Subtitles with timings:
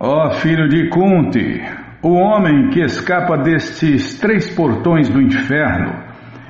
[0.00, 1.60] Ó filho de Kunti,
[2.04, 5.92] o homem que escapa destes três portões do inferno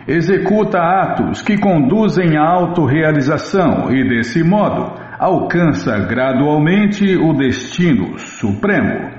[0.07, 9.17] executa atos que conduzem à autorrealização e, desse modo, alcança gradualmente o destino supremo.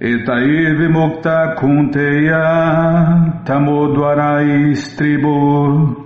[0.00, 4.96] Etai vimukta kunteya tamodvarais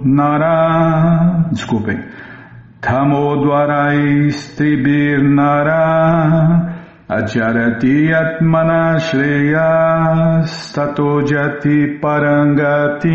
[0.05, 1.49] nara.
[1.51, 2.16] Desculpem.
[2.87, 6.77] Tamodvarais tribir nara.
[7.09, 13.11] Acharati atmana shreyas tatojati parangati.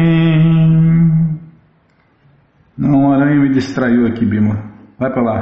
[2.77, 4.61] Não, um aranha me distraiu aqui, Bima.
[4.99, 5.37] Vai para lá.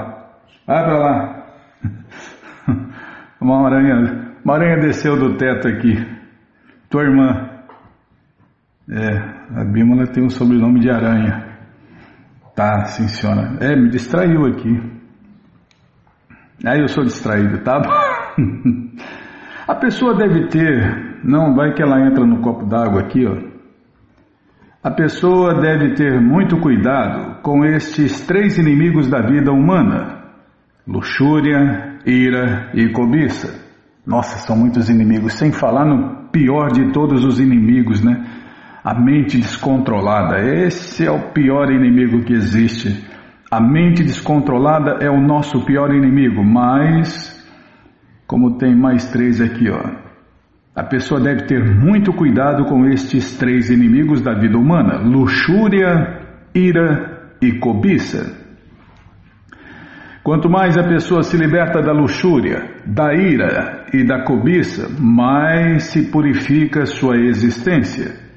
[0.68, 1.46] Vai para lá.
[3.42, 5.96] Uma aranha, uma aranha desceu do teto aqui.
[6.90, 7.50] Tua irmã.
[8.92, 11.49] É, a Bímola tem um sobrenome de aranha.
[12.60, 13.56] Tá, sim senhora.
[13.62, 14.82] É, me distraiu aqui.
[16.66, 17.82] Aí eu sou distraído, tá?
[19.66, 23.38] A pessoa deve ter, não vai que ela entra no copo d'água aqui, ó.
[24.84, 30.22] A pessoa deve ter muito cuidado com estes três inimigos da vida humana:
[30.86, 33.70] luxúria, ira e cobiça.
[34.06, 38.22] Nossa, são muitos inimigos, sem falar no pior de todos os inimigos, né?
[38.90, 40.40] A mente descontrolada.
[40.40, 43.08] Esse é o pior inimigo que existe.
[43.52, 47.38] A mente descontrolada é o nosso pior inimigo, mas
[48.26, 49.80] como tem mais três aqui, ó.
[50.76, 56.24] A pessoa deve ter muito cuidado com estes três inimigos da vida humana: luxúria,
[56.56, 58.40] ira e cobiça.
[60.24, 66.10] Quanto mais a pessoa se liberta da luxúria, da ira e da cobiça, mais se
[66.10, 68.29] purifica sua existência.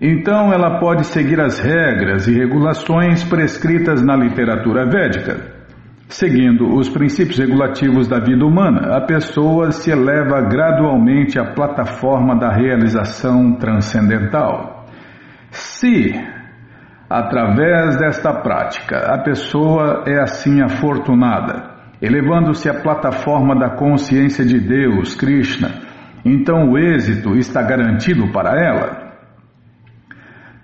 [0.00, 5.58] Então ela pode seguir as regras e regulações prescritas na literatura védica.
[6.08, 12.50] Seguindo os princípios regulativos da vida humana, a pessoa se eleva gradualmente à plataforma da
[12.50, 14.86] realização transcendental.
[15.50, 16.14] Se,
[17.10, 21.70] através desta prática, a pessoa é assim afortunada,
[22.00, 25.70] elevando-se à plataforma da consciência de Deus, Krishna,
[26.24, 28.97] então o êxito está garantido para ela.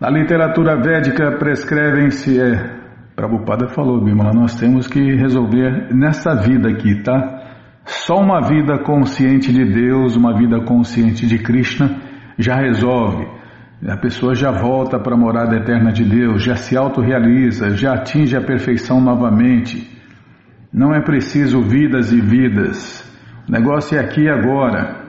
[0.04, 2.76] Na literatura védica prescrevem-se é,
[3.16, 7.42] Prabhupada falou, Bimala, nós temos que resolver nessa vida aqui, tá?
[7.86, 12.02] Só uma vida consciente de Deus, uma vida consciente de Krishna
[12.38, 13.26] já resolve.
[13.88, 18.36] A pessoa já volta para a morada eterna de Deus, já se autorrealiza, já atinge
[18.36, 19.90] a perfeição novamente.
[20.70, 23.10] Não é preciso vidas e vidas.
[23.48, 25.02] O negócio é aqui e agora.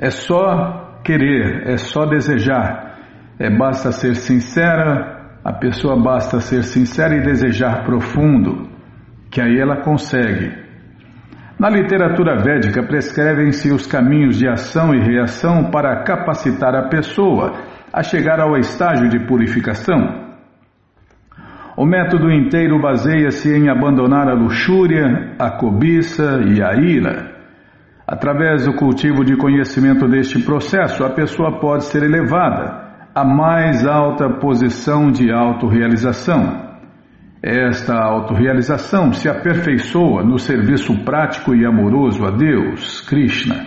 [0.00, 2.93] É só querer, é só desejar.
[3.38, 8.68] É basta ser sincera, a pessoa basta ser sincera e desejar profundo,
[9.30, 10.52] que aí ela consegue.
[11.58, 17.52] Na literatura védica prescrevem-se os caminhos de ação e reação para capacitar a pessoa
[17.92, 20.22] a chegar ao estágio de purificação.
[21.76, 27.34] O método inteiro baseia-se em abandonar a luxúria, a cobiça e a ira.
[28.06, 32.83] Através do cultivo de conhecimento deste processo, a pessoa pode ser elevada
[33.14, 36.64] a mais alta posição de autorrealização.
[37.40, 43.66] Esta autorrealização se aperfeiçoa no serviço prático e amoroso a Deus, Krishna.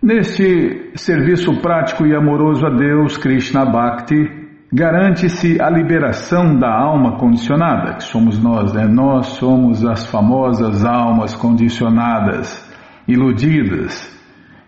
[0.00, 4.30] Neste serviço prático e amoroso a Deus, Krishna Bhakti,
[4.72, 8.86] garante-se a liberação da alma condicionada, que somos nós, né?
[8.86, 12.64] Nós somos as famosas almas condicionadas,
[13.08, 14.19] iludidas,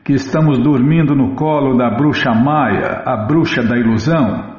[0.04, 4.52] que estamos dormindo no colo da bruxa Maia, a bruxa da ilusão.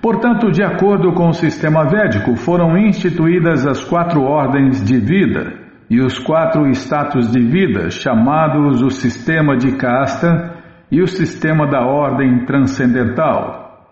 [0.00, 6.00] Portanto, de acordo com o sistema védico, foram instituídas as quatro ordens de vida e
[6.00, 10.56] os quatro status de vida, chamados o sistema de casta
[10.90, 13.86] e o sistema da ordem transcendental,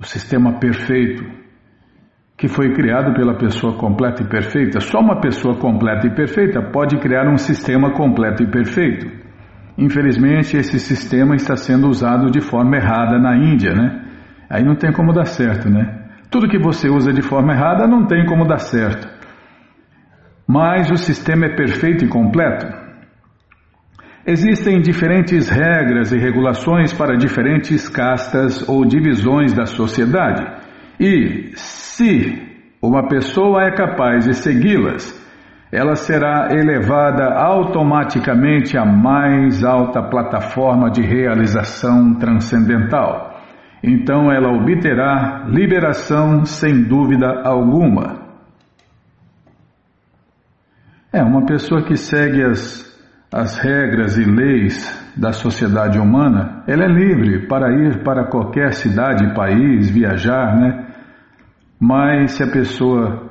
[0.00, 1.24] o sistema perfeito,
[2.36, 4.78] que foi criado pela pessoa completa e perfeita.
[4.78, 9.27] Só uma pessoa completa e perfeita pode criar um sistema completo e perfeito.
[9.78, 14.04] Infelizmente, esse sistema está sendo usado de forma errada na Índia, né?
[14.50, 16.08] Aí não tem como dar certo, né?
[16.28, 19.08] Tudo que você usa de forma errada não tem como dar certo.
[20.48, 22.66] Mas o sistema é perfeito e completo.
[24.26, 30.44] Existem diferentes regras e regulações para diferentes castas ou divisões da sociedade.
[30.98, 32.36] E se
[32.82, 35.17] uma pessoa é capaz de segui-las,
[35.70, 43.38] ela será elevada automaticamente à mais alta plataforma de realização transcendental.
[43.82, 48.26] Então ela obterá liberação sem dúvida alguma.
[51.12, 52.86] É, uma pessoa que segue as,
[53.32, 59.34] as regras e leis da sociedade humana, ela é livre para ir para qualquer cidade,
[59.34, 60.86] país, viajar, né?
[61.80, 63.27] Mas se a pessoa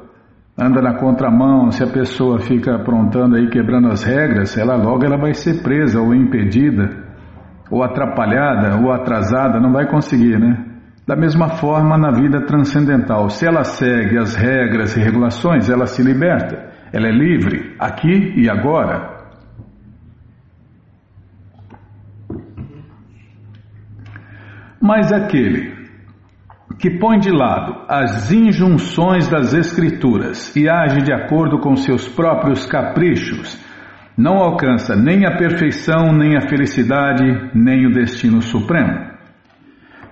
[0.57, 5.17] anda na contramão, se a pessoa fica aprontando aí, quebrando as regras, ela logo ela
[5.17, 7.05] vai ser presa ou impedida,
[7.69, 10.65] ou atrapalhada, ou atrasada, não vai conseguir, né?
[11.05, 16.01] Da mesma forma na vida transcendental, se ela segue as regras e regulações, ela se
[16.01, 19.15] liberta, ela é livre, aqui e agora.
[24.81, 25.76] Mas aquele
[26.79, 32.65] que põe de lado as injunções das Escrituras e age de acordo com seus próprios
[32.65, 33.59] caprichos,
[34.17, 39.07] não alcança nem a perfeição, nem a felicidade, nem o destino supremo.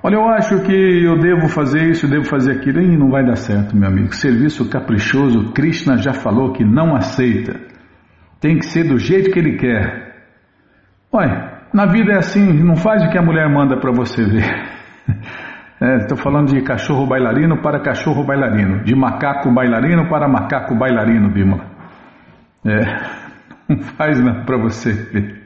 [0.03, 3.25] Olha, eu acho que eu devo fazer isso, eu devo fazer aquilo, e não vai
[3.25, 4.13] dar certo, meu amigo.
[4.13, 7.59] Serviço caprichoso, Krishna já falou que não aceita.
[8.39, 10.13] Tem que ser do jeito que ele quer.
[11.11, 14.45] Olha, na vida é assim, não faz o que a mulher manda para você ver.
[16.01, 21.29] Estou é, falando de cachorro bailarino para cachorro bailarino, de macaco bailarino para macaco bailarino,
[21.29, 21.65] Bímola.
[22.65, 22.79] É,
[23.69, 25.43] não faz para você ver.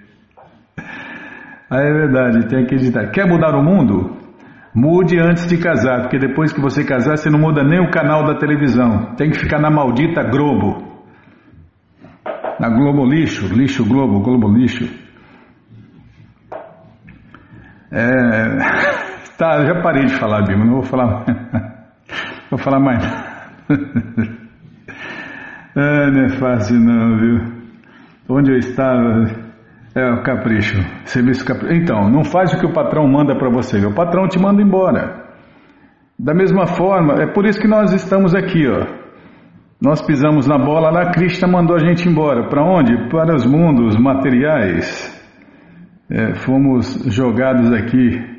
[1.70, 3.12] Ah, é verdade, tem que acreditar.
[3.12, 4.18] Quer mudar o mundo?
[4.74, 8.24] Mude antes de casar, porque depois que você casar, você não muda nem o canal
[8.24, 9.16] da televisão.
[9.16, 10.88] Tem que ficar na maldita Globo.
[12.60, 14.90] Na Globo Lixo, Lixo Globo, Globo Lixo.
[17.92, 19.00] É.
[19.40, 21.24] Tá, já parei de falar, Bima, não vou falar
[22.52, 23.02] Vou falar mais.
[25.78, 27.40] ah, não é fácil não, viu?
[28.28, 29.48] Onde eu estava.
[29.96, 30.76] É o capricho.
[31.06, 31.74] Serviço capricho.
[31.74, 33.78] Então, não faz o que o patrão manda para você.
[33.86, 35.30] O patrão te manda embora.
[36.18, 38.86] Da mesma forma, é por isso que nós estamos aqui, ó.
[39.82, 42.50] Nós pisamos na bola lá, Krishna mandou a gente embora.
[42.50, 43.08] Para onde?
[43.10, 45.18] Para os mundos materiais.
[46.10, 48.39] É, fomos jogados aqui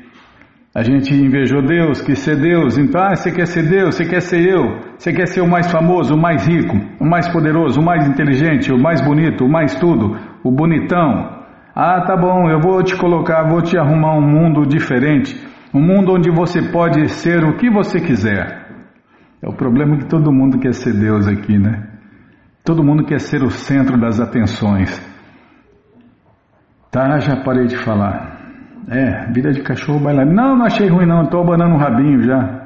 [0.73, 4.21] a gente invejou Deus, quis ser Deus, então, ah, você quer ser Deus, você quer
[4.21, 7.83] ser eu, você quer ser o mais famoso, o mais rico, o mais poderoso, o
[7.83, 11.41] mais inteligente, o mais bonito, o mais tudo, o bonitão.
[11.75, 15.35] Ah, tá bom, eu vou te colocar, vou te arrumar um mundo diferente,
[15.73, 18.61] um mundo onde você pode ser o que você quiser.
[19.41, 21.87] É o problema que todo mundo quer ser Deus aqui, né?
[22.63, 25.01] Todo mundo quer ser o centro das atenções.
[26.89, 28.40] Tá, já parei de falar.
[28.89, 30.35] É, vida de cachorro bailarino.
[30.35, 32.61] Não, não achei ruim não, estou abanando o rabinho já.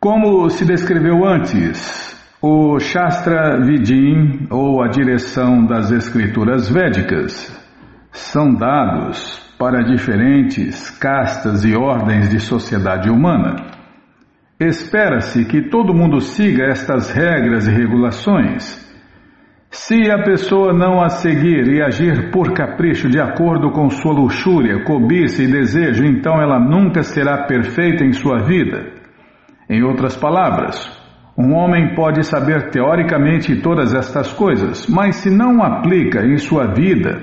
[0.00, 7.52] Como se descreveu antes, o Shastra Vidim, ou a direção das escrituras védicas,
[8.12, 13.56] são dados para diferentes castas e ordens de sociedade humana.
[14.60, 18.85] Espera-se que todo mundo siga estas regras e regulações
[19.76, 24.82] se a pessoa não a seguir e agir por capricho de acordo com sua luxúria,
[24.84, 28.86] cobiça e desejo, então ela nunca será perfeita em sua vida.
[29.68, 30.90] Em outras palavras,
[31.36, 37.20] um homem pode saber teoricamente todas estas coisas, mas se não aplica em sua vida,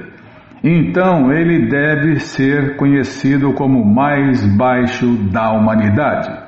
[0.64, 6.43] então ele deve ser conhecido como o mais baixo da humanidade.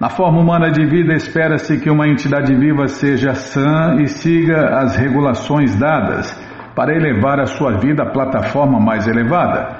[0.00, 4.96] Na forma humana de vida, espera-se que uma entidade viva seja sã e siga as
[4.96, 6.32] regulações dadas
[6.76, 9.76] para elevar a sua vida à plataforma mais elevada.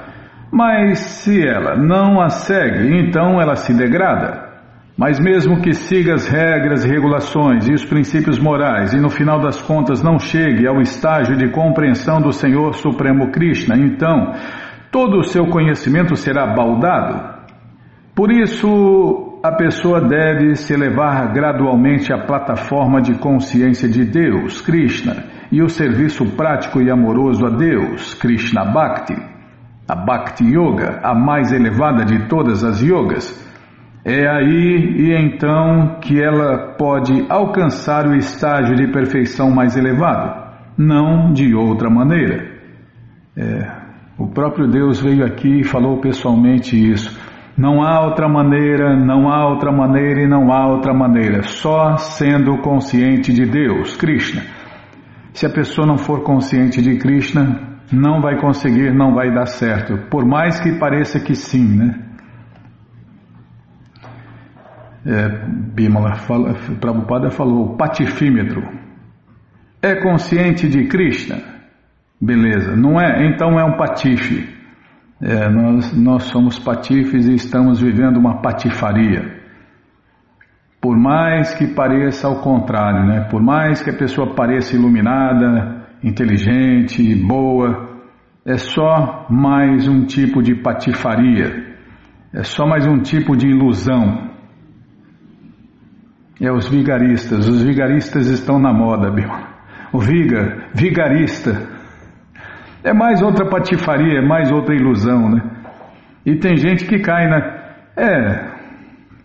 [0.50, 4.48] Mas se ela não a segue, então ela se degrada.
[4.96, 9.40] Mas mesmo que siga as regras e regulações e os princípios morais e no final
[9.40, 14.32] das contas não chegue ao estágio de compreensão do Senhor Supremo Krishna, então
[14.90, 17.38] todo o seu conhecimento será baldado.
[18.16, 25.24] Por isso, a pessoa deve se elevar gradualmente à plataforma de consciência de Deus, Krishna,
[25.50, 29.16] e o serviço prático e amoroso a Deus, Krishna Bhakti,
[29.88, 33.46] a Bhakti Yoga, a mais elevada de todas as yogas.
[34.04, 41.32] É aí e então que ela pode alcançar o estágio de perfeição mais elevado, não
[41.32, 42.58] de outra maneira.
[43.36, 43.70] É,
[44.18, 47.27] o próprio Deus veio aqui e falou pessoalmente isso.
[47.58, 52.56] Não há outra maneira, não há outra maneira e não há outra maneira, só sendo
[52.58, 54.42] consciente de Deus, Krishna.
[55.34, 59.98] Se a pessoa não for consciente de Krishna, não vai conseguir, não vai dar certo,
[60.08, 61.98] por mais que pareça que sim, né?
[65.04, 65.28] É,
[65.74, 68.62] Bimala fala, Prabhupada falou, patifímetro.
[69.82, 71.38] É consciente de Krishna?
[72.20, 73.26] Beleza, não é?
[73.26, 74.57] Então é um patife.
[75.20, 79.36] É, nós, nós somos patifes e estamos vivendo uma patifaria.
[80.80, 83.26] Por mais que pareça ao contrário, né?
[83.28, 87.88] Por mais que a pessoa pareça iluminada, inteligente, boa,
[88.46, 91.66] é só mais um tipo de patifaria,
[92.32, 94.28] é só mais um tipo de ilusão.
[96.40, 99.28] É os vigaristas, os vigaristas estão na moda, Bill.
[99.92, 101.77] O viga, vigarista,
[102.84, 105.42] é mais outra patifaria, é mais outra ilusão, né?
[106.24, 107.38] E tem gente que cai na.
[107.96, 108.58] É.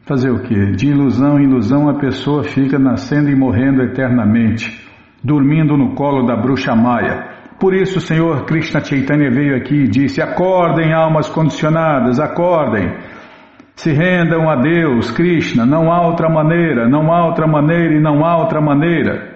[0.05, 0.71] Fazer o quê?
[0.71, 4.85] De ilusão em ilusão a pessoa fica nascendo e morrendo eternamente,
[5.23, 7.31] dormindo no colo da bruxa Maia.
[7.59, 12.93] Por isso o Senhor Krishna Chaitanya veio aqui e disse: Acordem, almas condicionadas, acordem.
[13.75, 18.25] Se rendam a Deus, Krishna, não há outra maneira, não há outra maneira e não
[18.25, 19.32] há outra maneira.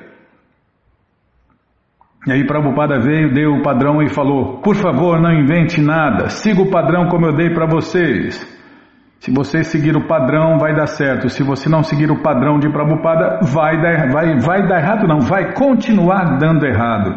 [2.28, 6.62] E aí Prabhupada veio, deu o padrão e falou: Por favor, não invente nada, siga
[6.62, 8.46] o padrão como eu dei para vocês.
[9.20, 11.30] Se você seguir o padrão, vai dar certo.
[11.30, 15.22] Se você não seguir o padrão de Prabhupada, vai dar, vai, vai dar errado, não,
[15.22, 17.16] vai continuar dando errado.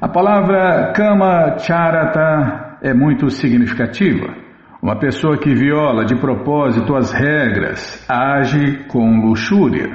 [0.00, 4.34] A palavra Kama Charata é muito significativa.
[4.82, 9.88] Uma pessoa que viola de propósito as regras age com luxúria.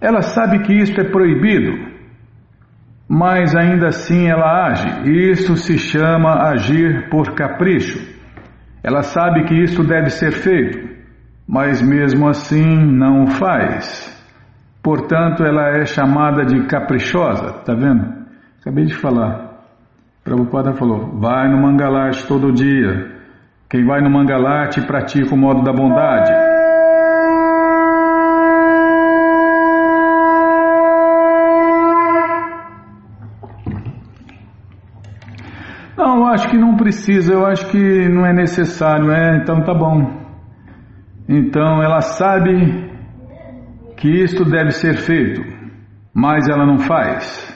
[0.00, 1.93] Ela sabe que isto é proibido,
[3.08, 5.10] mas ainda assim ela age.
[5.30, 7.98] Isso se chama agir por capricho.
[8.82, 10.78] Ela sabe que isso deve ser feito,
[11.48, 14.12] mas mesmo assim não o faz.
[14.82, 18.24] Portanto, ela é chamada de caprichosa, tá vendo?
[18.60, 19.54] Acabei de falar.
[20.22, 23.12] Prabhupada falou: vai no Mangalarte todo dia.
[23.68, 26.30] Quem vai no Mangalarte pratica o modo da bondade.
[36.34, 40.22] Acho que não precisa, eu acho que não é necessário, é, então tá bom.
[41.28, 42.90] Então ela sabe
[43.96, 45.42] que isto deve ser feito,
[46.12, 47.52] mas ela não faz.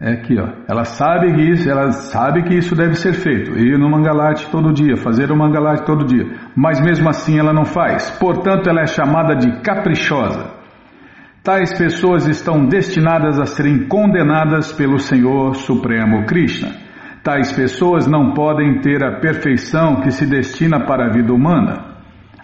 [0.00, 0.48] É aqui, ó.
[0.68, 3.58] Ela sabe que isso, ela sabe que isso deve ser feito.
[3.58, 6.26] Ir no mangalate todo dia, fazer o mangalate todo dia.
[6.54, 8.10] Mas mesmo assim ela não faz.
[8.18, 10.52] Portanto, ela é chamada de caprichosa.
[11.42, 16.83] Tais pessoas estão destinadas a serem condenadas pelo Senhor Supremo Krishna.
[17.24, 21.94] Tais pessoas não podem ter a perfeição que se destina para a vida humana.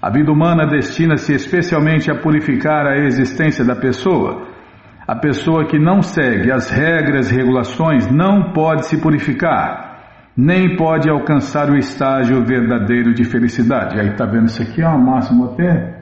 [0.01, 4.49] A vida humana destina-se especialmente a purificar a existência da pessoa.
[5.07, 11.11] A pessoa que não segue as regras e regulações não pode se purificar, nem pode
[11.11, 14.01] alcançar o estágio verdadeiro de felicidade.
[14.01, 16.01] Aí está vendo isso aqui, ó, máximo até.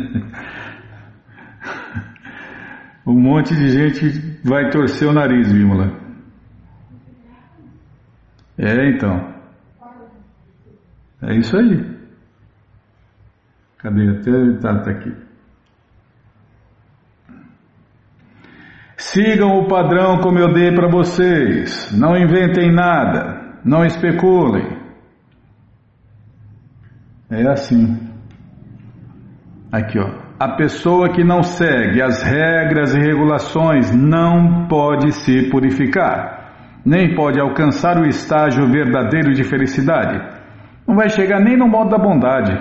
[3.06, 6.03] um monte de gente vai torcer o nariz, Bímola.
[8.58, 9.34] É, então.
[11.23, 11.94] É isso aí.
[13.78, 14.11] Cadê?
[14.11, 15.12] Até tá, tá aqui.
[18.96, 21.90] Sigam o padrão como eu dei para vocês.
[21.99, 23.58] Não inventem nada.
[23.64, 24.78] Não especulem.
[27.30, 27.99] É assim.
[29.73, 30.23] Aqui, ó.
[30.38, 36.43] A pessoa que não segue as regras e regulações não pode se purificar
[36.84, 40.20] nem pode alcançar o estágio verdadeiro de felicidade.
[40.86, 42.52] Não vai chegar nem no modo da bondade.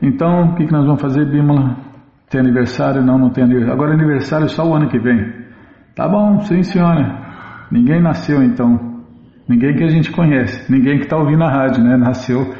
[0.00, 1.76] Então, o que, que nós vamos fazer, Bímola?
[2.30, 3.02] Tem aniversário?
[3.02, 3.74] Não, não tem aniversário.
[3.74, 5.32] Agora aniversário é só o ano que vem.
[5.94, 7.66] Tá bom, sim senhora.
[7.70, 9.02] Ninguém nasceu então.
[9.48, 10.70] Ninguém que a gente conhece.
[10.70, 11.96] Ninguém que está ouvindo a rádio, né?
[11.96, 12.54] Nasceu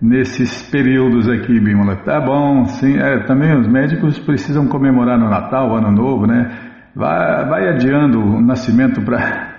[0.00, 1.96] nesses períodos aqui, Bímola.
[1.96, 2.96] Tá bom, sim.
[2.96, 6.48] É, também os médicos precisam comemorar no Natal, Ano Novo, né?
[6.94, 9.56] Vai, vai adiando o nascimento para.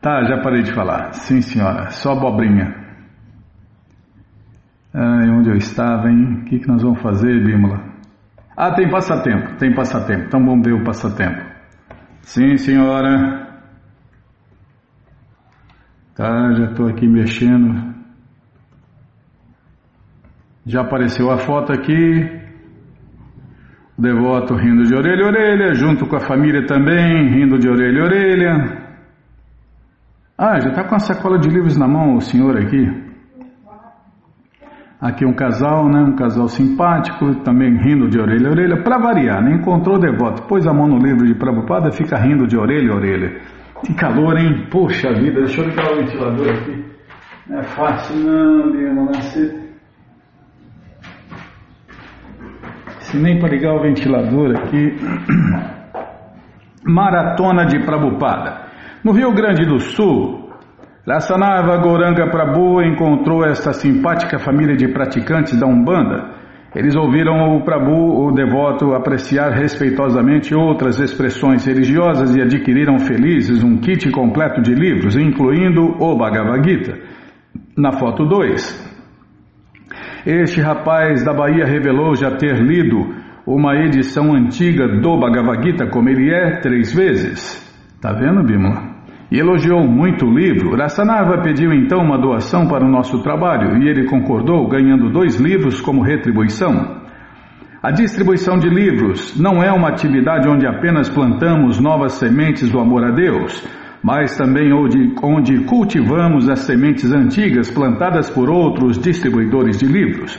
[0.00, 1.12] Tá, já parei de falar.
[1.12, 1.88] Sim, senhora.
[1.90, 2.74] Só abobrinha.
[4.92, 6.40] Ai, onde eu estava, hein?
[6.40, 7.80] O que, que nós vamos fazer, Bímola?
[8.56, 10.24] Ah, tem passatempo, tem passatempo.
[10.24, 11.40] Então vamos ver o passatempo.
[12.22, 13.46] Sim, senhora.
[16.16, 17.91] Tá, já estou aqui mexendo.
[20.64, 22.40] Já apareceu a foto aqui.
[23.98, 28.00] O devoto rindo de orelha a orelha, junto com a família também, rindo de orelha
[28.00, 28.82] a orelha.
[30.38, 33.12] Ah, já está com a sacola de livros na mão o senhor aqui.
[35.00, 36.00] Aqui um casal, né?
[36.00, 39.56] Um casal simpático, também rindo de orelha a orelha, para variar, né?
[39.56, 42.96] Encontrou o devoto, pôs a mão no livro de Prabhupada, fica rindo de orelha a
[42.96, 43.40] orelha.
[43.84, 44.68] Que calor, hein?
[44.70, 46.84] Poxa vida, deixa eu ligar o ventilador aqui.
[47.50, 49.60] É fácil não, Bima, nascer.
[53.00, 54.96] Se nem para ligar o ventilador aqui.
[56.84, 58.62] Maratona de Prabhupada.
[59.04, 60.42] No Rio Grande do Sul,
[61.04, 66.42] Lassanava Goranga Prabhu encontrou esta simpática família de praticantes da Umbanda.
[66.76, 73.78] Eles ouviram o Prabhu, o devoto, apreciar respeitosamente outras expressões religiosas e adquiriram felizes um
[73.78, 76.96] kit completo de livros, incluindo o Bhagavad Gita.
[77.76, 78.91] Na foto 2.
[80.24, 83.14] Este rapaz da Bahia revelou já ter lido
[83.46, 87.60] uma edição antiga do Bhagavad Gita, como ele é, três vezes.
[88.00, 88.92] Tá vendo, Bimala?
[89.32, 93.88] e elogiou muito o livro, Rassanava pediu então uma doação para o nosso trabalho e
[93.88, 97.00] ele concordou, ganhando dois livros como retribuição.
[97.82, 103.04] A distribuição de livros não é uma atividade onde apenas plantamos novas sementes do amor
[103.04, 103.66] a Deus,
[104.02, 110.38] mas também onde, onde cultivamos as sementes antigas plantadas por outros distribuidores de livros.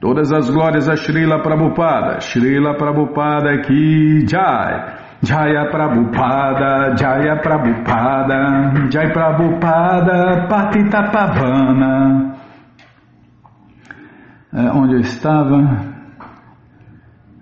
[0.00, 5.02] Todas as glórias a Srila Prabhupada, Srila Prabhupada Ki Jai.
[5.24, 12.34] Jaya Prabhupada, Jaya Prabhupada, Jaya Prabhupada, Patita Pavana.
[14.52, 15.92] É, onde eu estava?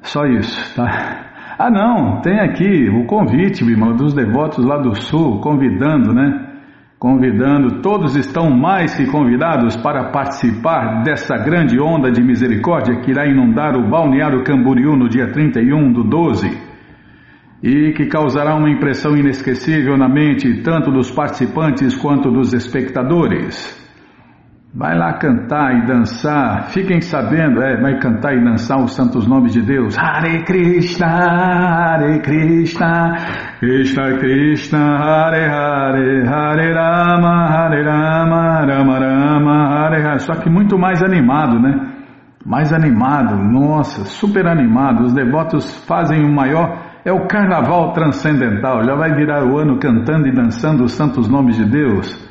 [0.03, 1.30] Só isso, tá?
[1.63, 6.55] Ah, não, tem aqui o convite, irmão, dos devotos lá do sul, convidando, né?
[6.99, 13.27] Convidando, todos estão mais que convidados para participar dessa grande onda de misericórdia que irá
[13.27, 16.49] inundar o balneário Camboriú no dia 31 do 12
[17.63, 23.90] e que causará uma impressão inesquecível na mente tanto dos participantes quanto dos espectadores.
[24.73, 29.53] Vai lá cantar e dançar, fiquem sabendo, é, vai cantar e dançar os santos nomes
[29.53, 29.99] de Deus.
[29.99, 33.17] Hare Krishna, Hare Krishna,
[33.59, 40.21] Krishna Krishna, Hare Hare, Hare Rama, Hare Rama, Rama Rama, Hare Hare.
[40.21, 41.75] Só que muito mais animado, né?
[42.47, 45.03] Mais animado, nossa, super animado.
[45.03, 50.29] Os devotos fazem o maior é o carnaval transcendental, já vai virar o ano cantando
[50.29, 52.30] e dançando os santos nomes de Deus.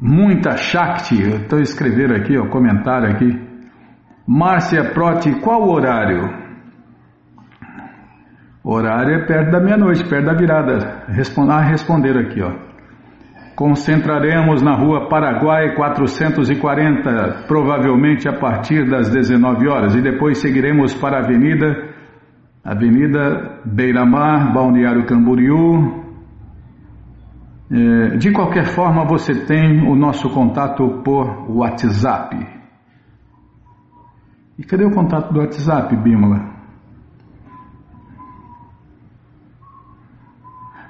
[0.00, 3.36] Muita Shakti, estou escrevendo aqui, o comentário aqui.
[4.26, 6.30] Márcia Proti, qual o horário?
[8.62, 11.04] Horário é perto da meia-noite, perto da virada.
[11.08, 12.52] Respond, ah, responderam aqui, ó.
[13.56, 21.16] Concentraremos na rua Paraguai 440, provavelmente a partir das 19 horas, e depois seguiremos para
[21.16, 21.88] a Avenida
[22.64, 26.07] Avenida Beira-Mar, Balneário Camboriú.
[27.70, 32.36] É, de qualquer forma, você tem o nosso contato por WhatsApp.
[34.58, 36.56] E cadê o contato do WhatsApp, Bímola?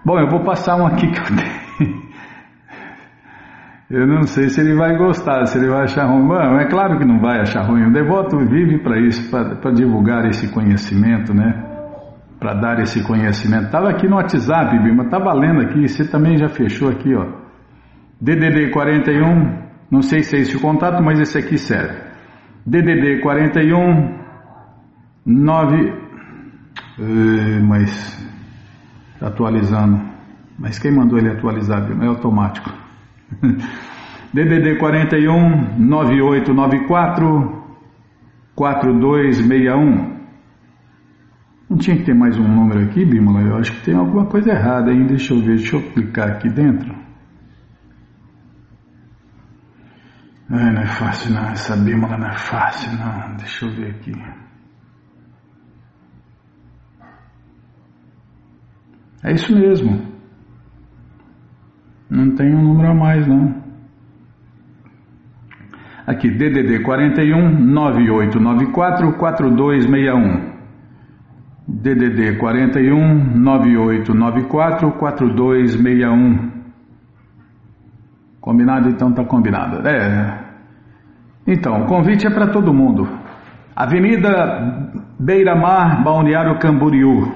[0.05, 2.09] Bom, eu vou passar um aqui que eu tenho.
[3.91, 6.27] Eu não sei se ele vai gostar, se ele vai achar ruim.
[6.27, 7.87] Bom, é claro que não vai achar ruim.
[7.87, 11.68] O devoto vive para isso, para divulgar esse conhecimento, né?
[12.39, 13.67] Para dar esse conhecimento.
[13.67, 15.89] Estava aqui no WhatsApp, Bima, está valendo aqui.
[15.89, 17.27] Você também já fechou aqui, ó.
[18.21, 21.99] DDD 41, não sei se é esse o contato, mas esse aqui serve.
[22.67, 24.19] DDD 41
[25.27, 25.93] 9.
[26.99, 28.19] Uh, mas
[29.21, 30.01] atualizando.
[30.59, 31.87] Mas quem mandou ele atualizar?
[32.03, 32.71] É automático.
[34.33, 37.63] DDD 41 9894
[38.55, 40.18] 4261.
[41.69, 43.43] Não tinha que ter mais um número aqui, Bímola?
[43.43, 45.05] Eu acho que tem alguma coisa errada aí.
[45.07, 46.95] Deixa eu ver, deixa eu clicar aqui dentro.
[50.51, 53.37] Ai, não é fácil não, essa Bímola não é fácil não.
[53.37, 54.13] Deixa eu ver aqui.
[59.23, 60.09] É isso mesmo.
[62.09, 63.63] Não tem um número a mais não.
[66.07, 70.48] Aqui, DDD 41 9894 4261.
[71.69, 76.51] DDD 41 9894 4261.
[78.41, 78.89] Combinado?
[78.89, 79.87] Então tá combinado.
[79.87, 80.49] É.
[81.47, 83.07] Então, o convite é para todo mundo.
[83.77, 87.33] Avenida Beira Mar, Balneário Camboriú.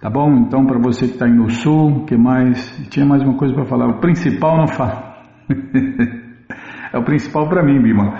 [0.00, 0.32] Tá bom?
[0.38, 2.88] Então, para você que está aí no sul, que mais?
[2.90, 3.86] Tinha mais uma coisa para falar.
[3.86, 5.14] O principal não fala.
[6.92, 8.14] é o principal para mim, Bima.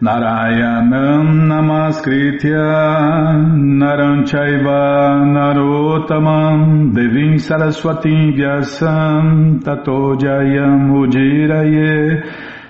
[0.00, 2.64] Narayanam Namaskritya
[3.80, 12.24] Naranchaiva Narotamam Devim Saraswatim Vyasam Tato Jayam Ujiraye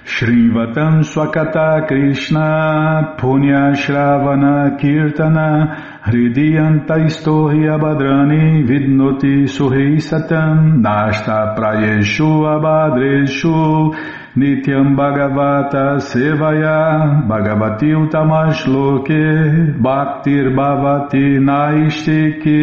[0.05, 13.95] Shrivatam Swakata Krishna Punya Shravana Kirtana Hridiyanta Istohi Abhadrani Vidnoti Suhi Satam Nashta Prayeshu Abhadreshu
[14.37, 22.61] Nityam Bhagavata Sevaya Bhagavati Utamashloke Bhaktir Bhavati Naistiki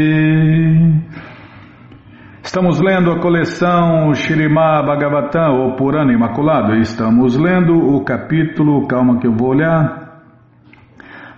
[2.42, 6.76] Estamos lendo a coleção Shirimá Bhagavatam, ou Purana Imaculado.
[6.76, 10.24] Estamos lendo o capítulo, calma que eu vou olhar.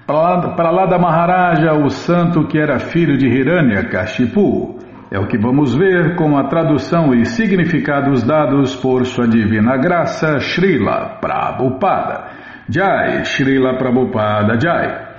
[0.05, 4.77] Para lá, lá da Maharaja, o santo que era filho de Hiranya Kashipu.
[5.11, 10.39] É o que vamos ver com a tradução e significados dados por sua divina graça,
[10.39, 12.25] Srila Prabhupada.
[12.69, 15.09] Jai, Srila Prabhupada Jai.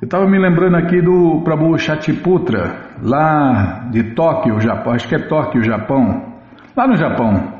[0.00, 5.18] Eu estava me lembrando aqui do Prabhu Shatiputra, lá de Tóquio, Japão, acho que é
[5.18, 6.34] Tóquio, Japão,
[6.74, 7.56] lá no Japão.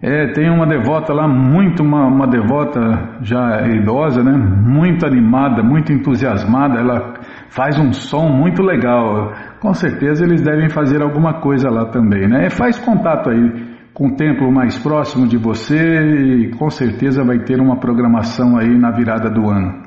[0.00, 4.30] É, tem uma devota lá, muito uma, uma devota já idosa, né?
[4.32, 6.78] Muito animada, muito entusiasmada.
[6.78, 7.14] Ela
[7.48, 9.32] faz um som muito legal.
[9.60, 12.48] Com certeza eles devem fazer alguma coisa lá também, né?
[12.50, 17.60] Faz contato aí com o templo mais próximo de você e com certeza vai ter
[17.60, 19.82] uma programação aí na virada do ano.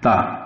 [0.00, 0.40] Tá.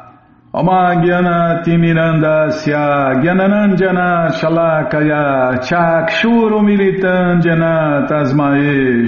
[0.53, 9.07] Omagyana Timirandasya Gyananandjana Shalakaya Chakshuru Militandjana Tasmae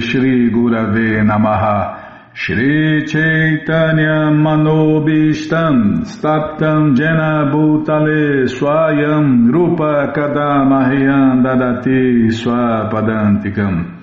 [2.33, 14.01] Shri Chaitanya Manobishtam Staptam Jena Bhutale Swayam Rupa Kadamahyam Dadati Swapadantikam.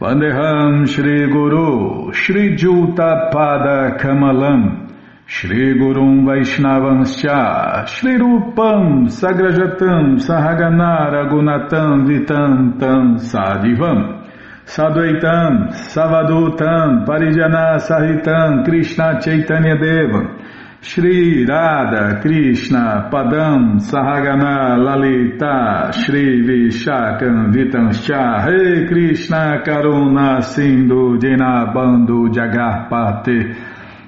[0.00, 4.86] Vandeham Shri Guru Shri Juta Pada Kamalam.
[5.26, 14.25] Shri Gurum Vaishnavanscha Shri Rupam Sagrajatam Sahagana Ragunatam Vitantam Sadivam
[14.66, 20.46] Sadvaitam, Savadutam, Parijana Sahitam, Krishna Chaitanya Deva,
[20.82, 33.56] Shri Radha Krishna Padam Sahagana Lalita Shri Vishakam Vitanscha Re Krishna Karuna Sindhu Dinabando Jagarpate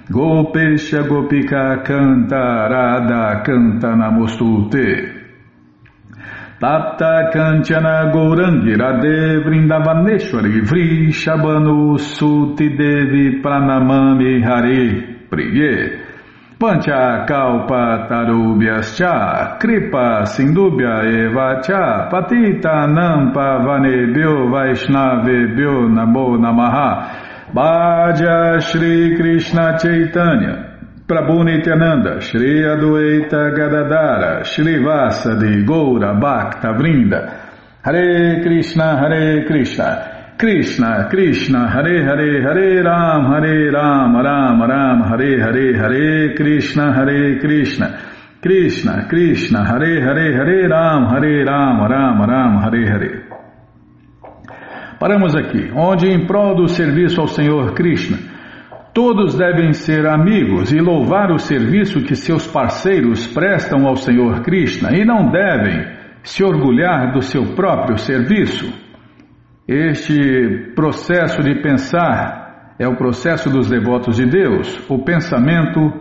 [0.09, 5.18] Gopesha Gopika Canta Radha Canta Namostute
[6.61, 16.01] Tapta Kanchana Gourangi Radhe Vrindavaneshwari Vri Shabanu Suti Devi Pranamami Hari Priye.
[16.59, 27.55] Pancha Kalpa Tarubhyascha Kripa Sindubhya Eva Cha Patita Nampa Vanebhyo Vaishnavebhyo Namo Namaha.
[27.55, 30.68] Bhaja Shri Krishna Chaitanya
[31.09, 41.09] Prabhu Nityananda, Shri Adueita Gadadara, Shri Vasadi, Goura, Bhakta, Vrinda, Hare Krishna, Hare Krishna, Krishna,
[41.09, 47.89] Krishna, Hare Hare, Hare Ram, Hare Ram, Ram Ram, Hare Hare, Hare Krishna, Hare Krishna,
[48.43, 53.29] Krishna, Krishna, Hare Hare, Hare Ram, Hare Ram, Ram Ram, Hare Hare.
[55.01, 58.19] Paramos aqui, onde em prol do serviço ao Senhor Krishna,
[59.01, 64.91] Todos devem ser amigos e louvar o serviço que seus parceiros prestam ao Senhor Krishna
[64.93, 65.87] e não devem
[66.25, 68.69] se orgulhar do seu próprio serviço.
[69.69, 75.93] Este processo de pensar é o processo dos devotos de Deus, o pensamento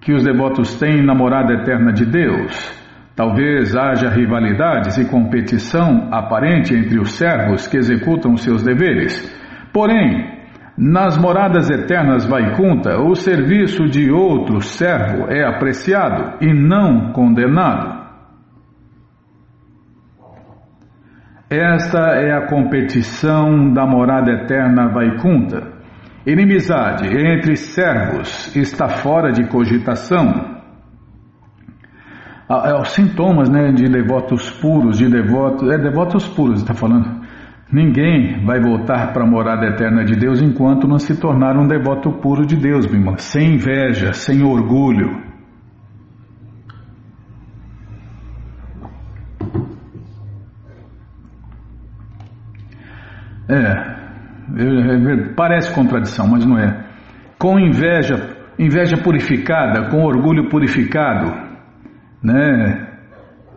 [0.00, 2.72] que os devotos têm na morada eterna de Deus.
[3.16, 9.28] Talvez haja rivalidades e competição aparente entre os servos que executam seus deveres.
[9.72, 10.37] Porém,
[10.80, 17.98] nas moradas eternas Vaikunta, o serviço de outro servo é apreciado e não condenado.
[21.50, 25.78] Esta é a competição da morada eterna Vaikunta.
[26.24, 30.58] Inimizade entre servos está fora de cogitação.
[32.48, 35.68] Ah, é, os sintomas né, de devotos puros, de devotos.
[35.70, 37.17] É devotos puros, está falando.
[37.70, 42.10] Ninguém vai voltar para a morada eterna de Deus enquanto não se tornar um devoto
[42.12, 45.28] puro de Deus, irmão, sem inveja, sem orgulho.
[53.50, 53.98] É,
[55.36, 56.86] parece contradição, mas não é.
[57.38, 61.32] Com inveja, inveja purificada, com orgulho purificado,
[62.22, 62.86] né?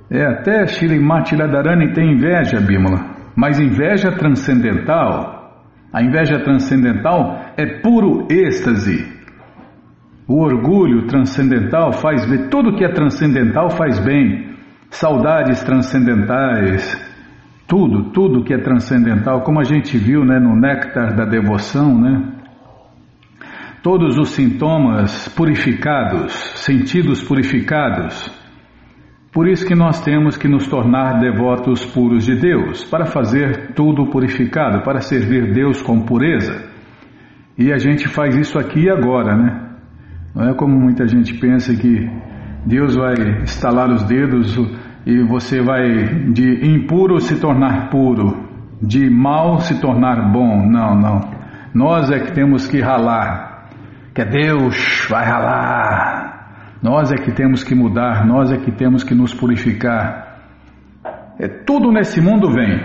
[0.10, 3.11] É, até Shirimati Radharani tem inveja, Bímola.
[3.36, 5.42] Mas inveja transcendental,
[5.94, 9.06] a inveja transcendental é puro êxtase.
[10.28, 14.50] O orgulho transcendental faz bem, tudo que é transcendental faz bem.
[14.90, 17.12] Saudades transcendentais,
[17.68, 22.38] tudo, tudo que é transcendental, como a gente viu né, no néctar da devoção, né?
[23.82, 28.30] Todos os sintomas purificados, sentidos purificados,
[29.32, 34.08] por isso que nós temos que nos tornar devotos puros de Deus, para fazer tudo
[34.08, 36.70] purificado, para servir Deus com pureza.
[37.58, 39.70] E a gente faz isso aqui e agora, né?
[40.36, 42.10] Não é como muita gente pensa que
[42.66, 43.14] Deus vai
[43.44, 44.58] estalar os dedos
[45.06, 48.50] e você vai de impuro se tornar puro,
[48.82, 50.68] de mal se tornar bom.
[50.70, 51.22] Não, não.
[51.74, 53.70] Nós é que temos que ralar.
[54.14, 56.21] Que é Deus vai ralar
[56.82, 60.40] nós é que temos que mudar, nós é que temos que nos purificar.
[61.40, 62.80] É, tudo nesse mundo vem,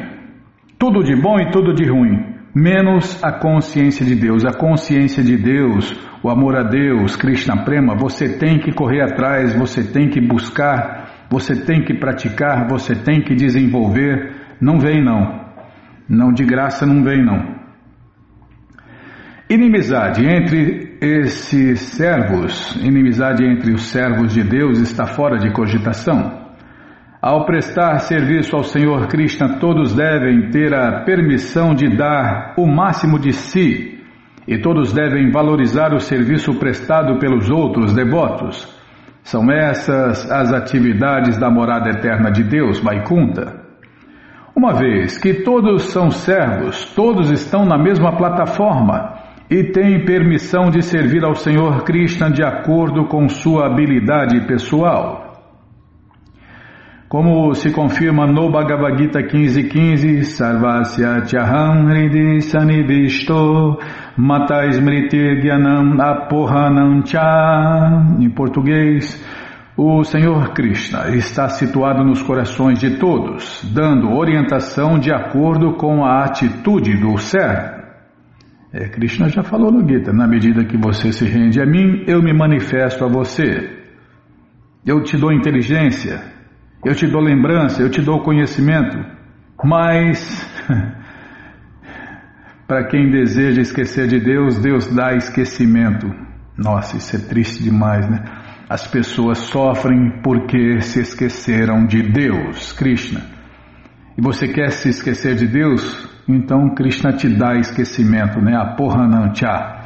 [0.78, 4.44] tudo de bom e tudo de ruim, menos a consciência de Deus.
[4.44, 9.54] A consciência de Deus, o amor a Deus, Krishna Prema, você tem que correr atrás,
[9.54, 14.34] você tem que buscar, você tem que praticar, você tem que desenvolver.
[14.60, 15.40] Não vem não,
[16.08, 17.56] não de graça não vem não.
[19.48, 26.46] Inimizade entre esses servos, inimizade entre os servos de Deus está fora de cogitação.
[27.20, 33.18] Ao prestar serviço ao Senhor Krishna, todos devem ter a permissão de dar o máximo
[33.18, 34.00] de si
[34.46, 38.72] e todos devem valorizar o serviço prestado pelos outros devotos.
[39.24, 43.60] São essas as atividades da morada eterna de Deus, Vaikunta.
[44.54, 49.15] Uma vez que todos são servos, todos estão na mesma plataforma
[49.50, 55.26] e tem permissão de servir ao Senhor Krishna de acordo com sua habilidade pessoal.
[57.08, 63.78] Como se confirma no Bhagavad Gita 15.15, Sarvasya Chaham Hridi Sanivisto
[64.16, 68.04] Mata Smriti Gyanam Apohanam Cha.
[68.18, 69.24] Em português,
[69.76, 76.24] o Senhor Krishna está situado nos corações de todos, dando orientação de acordo com a
[76.24, 77.75] atitude do servo.
[78.78, 82.22] É, Krishna já falou no Gita: na medida que você se rende a mim, eu
[82.22, 83.74] me manifesto a você.
[84.84, 86.22] Eu te dou inteligência,
[86.84, 88.98] eu te dou lembrança, eu te dou conhecimento,
[89.64, 90.46] mas
[92.68, 96.06] para quem deseja esquecer de Deus, Deus dá esquecimento.
[96.58, 98.24] Nossa, isso é triste demais, né?
[98.68, 103.35] As pessoas sofrem porque se esqueceram de Deus, Krishna.
[104.16, 106.08] E você quer se esquecer de Deus?
[106.28, 108.56] Então Krishna te dá esquecimento, né?
[108.56, 109.76] A Pohanancha.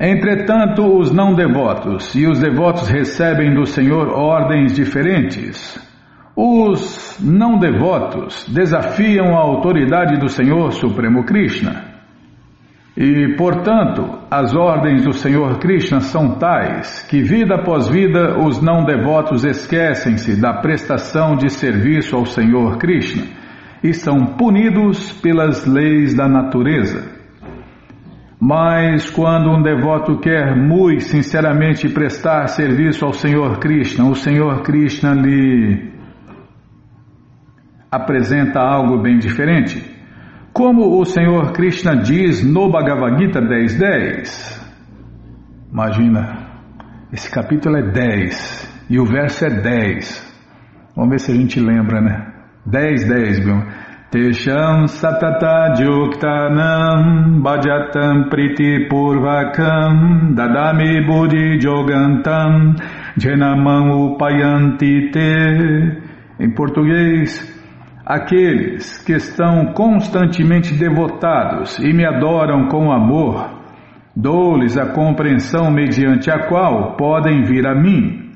[0.00, 5.78] Entretanto, os não devotos e os devotos recebem do Senhor ordens diferentes.
[6.34, 11.89] Os não devotos desafiam a autoridade do Senhor Supremo Krishna.
[12.96, 18.84] E, portanto, as ordens do Senhor Krishna são tais que, vida após vida, os não
[18.84, 23.24] devotos esquecem-se da prestação de serviço ao Senhor Krishna
[23.82, 27.18] e são punidos pelas leis da natureza.
[28.38, 35.12] Mas quando um devoto quer muito sinceramente prestar serviço ao Senhor Krishna, o Senhor Krishna
[35.12, 35.90] lhe
[37.90, 39.89] apresenta algo bem diferente.
[40.52, 44.60] Como o Senhor Krishna diz no Bhagavad Gita 10.10.
[45.70, 46.48] Imagina,
[47.12, 50.30] esse capítulo é 10 e o verso é 10.
[50.96, 52.32] Vamos ver se a gente lembra, né?
[52.66, 53.62] 10, 10, viu?
[54.10, 62.74] Tesham satata juktanam bhajatam priti purvakam dadami buddhi jogantam
[63.16, 66.10] janamam upayanti te.
[66.40, 67.59] Em português,
[68.04, 73.60] Aqueles que estão constantemente devotados e me adoram com amor,
[74.16, 78.32] dou-lhes a compreensão mediante a qual podem vir a mim.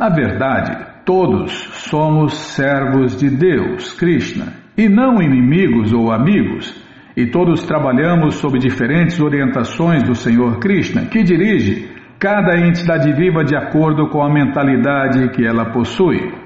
[0.00, 1.52] Na verdade, todos
[1.88, 6.82] somos servos de Deus, Krishna, e não inimigos ou amigos,
[7.16, 13.54] e todos trabalhamos sob diferentes orientações do Senhor Krishna, que dirige cada entidade viva de
[13.54, 16.43] acordo com a mentalidade que ela possui.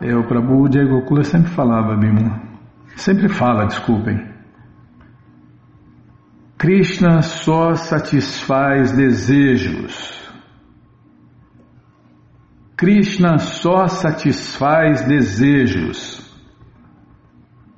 [0.00, 2.42] É, o Prabhu Jai Gokula sempre falava, Bimala.
[2.96, 4.26] Sempre fala, desculpem.
[6.58, 10.14] Krishna só satisfaz desejos.
[12.76, 16.22] Krishna só satisfaz desejos.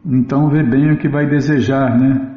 [0.04, 2.36] Então vê bem o que vai desejar, né?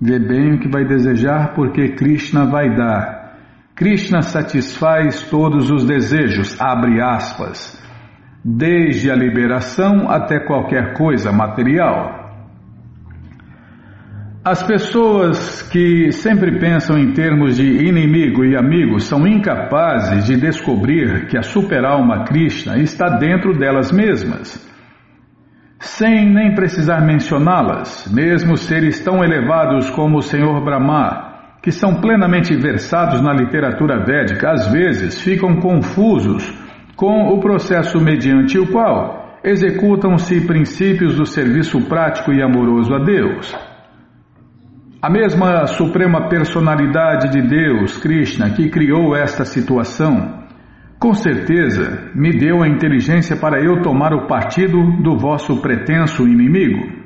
[0.00, 3.36] Vê bem o que vai desejar, porque Krishna vai dar.
[3.74, 7.81] Krishna satisfaz todos os desejos, abre aspas
[8.44, 12.22] desde a liberação até qualquer coisa material.
[14.44, 21.28] As pessoas que sempre pensam em termos de inimigo e amigo são incapazes de descobrir
[21.28, 24.68] que a superalma Krishna está dentro delas mesmas.
[25.78, 32.56] Sem nem precisar mencioná-las, mesmo seres tão elevados como o Senhor Brahma, que são plenamente
[32.56, 36.61] versados na literatura védica, às vezes ficam confusos
[36.96, 43.54] com o processo mediante o qual executam-se princípios do serviço prático e amoroso a Deus.
[45.00, 50.44] A mesma Suprema Personalidade de Deus, Krishna, que criou esta situação,
[51.00, 57.01] com certeza me deu a inteligência para eu tomar o partido do vosso pretenso inimigo.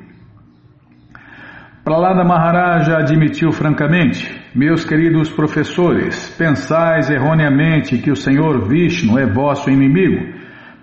[1.87, 9.69] Pralada Maharaja admitiu francamente: Meus queridos professores, pensais erroneamente que o Senhor Vishnu é vosso
[9.69, 10.33] inimigo.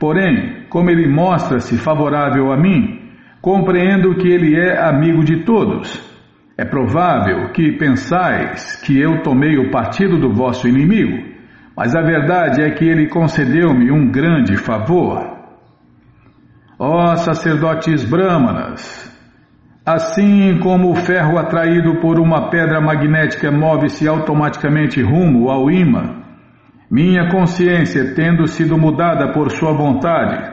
[0.01, 3.03] Porém, como ele mostra-se favorável a mim,
[3.43, 6.03] compreendo que ele é amigo de todos.
[6.57, 11.23] É provável que pensais que eu tomei o partido do vosso inimigo,
[11.77, 15.21] mas a verdade é que ele concedeu-me um grande favor.
[16.79, 19.14] Ó sacerdotes brâmanas,
[19.85, 26.23] Assim como o ferro atraído por uma pedra magnética move-se automaticamente rumo ao imã,
[26.91, 30.51] minha consciência, tendo sido mudada por sua vontade,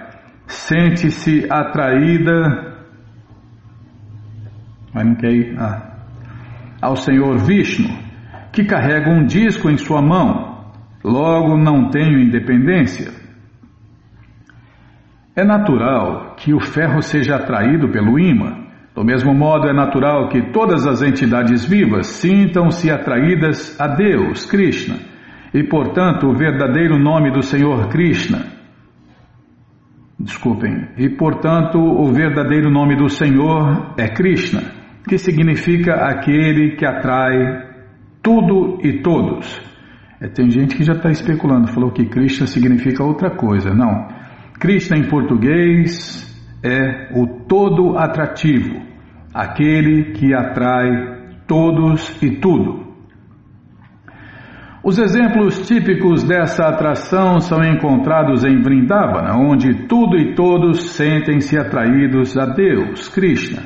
[0.47, 2.75] sente-se atraída.
[4.93, 5.55] Não quer ir?
[5.57, 5.93] Ah.
[6.81, 7.87] Ao Senhor Vishnu,
[8.51, 13.11] que carrega um disco em sua mão, logo não tenho independência.
[15.33, 18.60] É natural que o ferro seja atraído pelo imã
[18.93, 24.97] Do mesmo modo, é natural que todas as entidades vivas sintam-se atraídas a Deus, Krishna,
[25.53, 28.39] e, portanto, o verdadeiro nome do Senhor Krishna.
[30.19, 34.61] Desculpem, e, portanto, o verdadeiro nome do Senhor é Krishna,
[35.07, 37.71] que significa aquele que atrai
[38.21, 39.59] tudo e todos.
[40.19, 43.73] É, tem gente que já está especulando, falou que Krishna significa outra coisa.
[43.73, 44.07] Não.
[44.59, 46.30] Krishna em português
[46.63, 48.81] é o todo atrativo,
[49.33, 50.89] aquele que atrai
[51.47, 52.81] todos e tudo.
[54.83, 62.35] Os exemplos típicos dessa atração são encontrados em Vrindavana, onde tudo e todos sentem-se atraídos
[62.35, 63.61] a Deus, Krishna.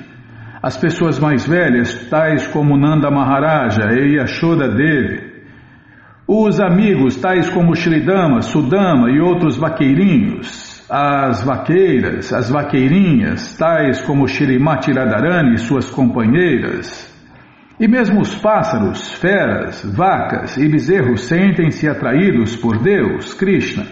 [0.61, 5.35] As pessoas mais velhas, tais como Nanda Maharaja e Yashoda Devi,
[6.27, 14.27] os amigos, tais como Shridama, Sudama e outros vaqueirinhos, as vaqueiras, as vaqueirinhas, tais como
[14.27, 17.13] Shirimati Radharani e suas companheiras,
[17.79, 23.85] e mesmo os pássaros, feras, vacas e bezerros sentem-se atraídos por Deus, Krishna.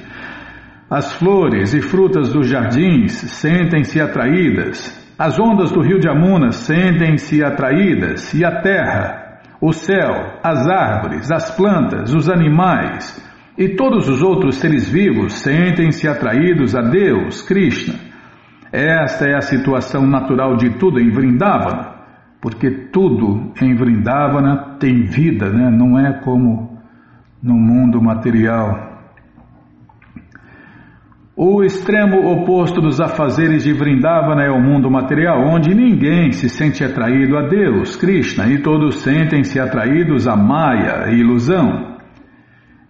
[0.89, 7.43] As flores e frutas dos jardins sentem-se atraídas, as ondas do rio de Amuna sentem-se
[7.43, 13.21] atraídas, e a terra, o céu, as árvores, as plantas, os animais,
[13.57, 17.95] e todos os outros seres vivos sentem-se atraídos a Deus, Krishna.
[18.71, 21.93] Esta é a situação natural de tudo em Vrindavana,
[22.41, 25.69] porque tudo em Vrindavana tem vida, né?
[25.69, 26.79] não é como
[27.41, 28.91] no mundo material.
[31.35, 36.83] O extremo oposto dos afazeres de Vrindavana é o mundo material, onde ninguém se sente
[36.83, 41.92] atraído a Deus, Krishna, e todos sentem-se atraídos a Maya, ilusão.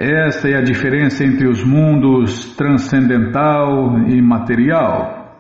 [0.06, 5.34] Esta é a diferença entre os mundos transcendental e material.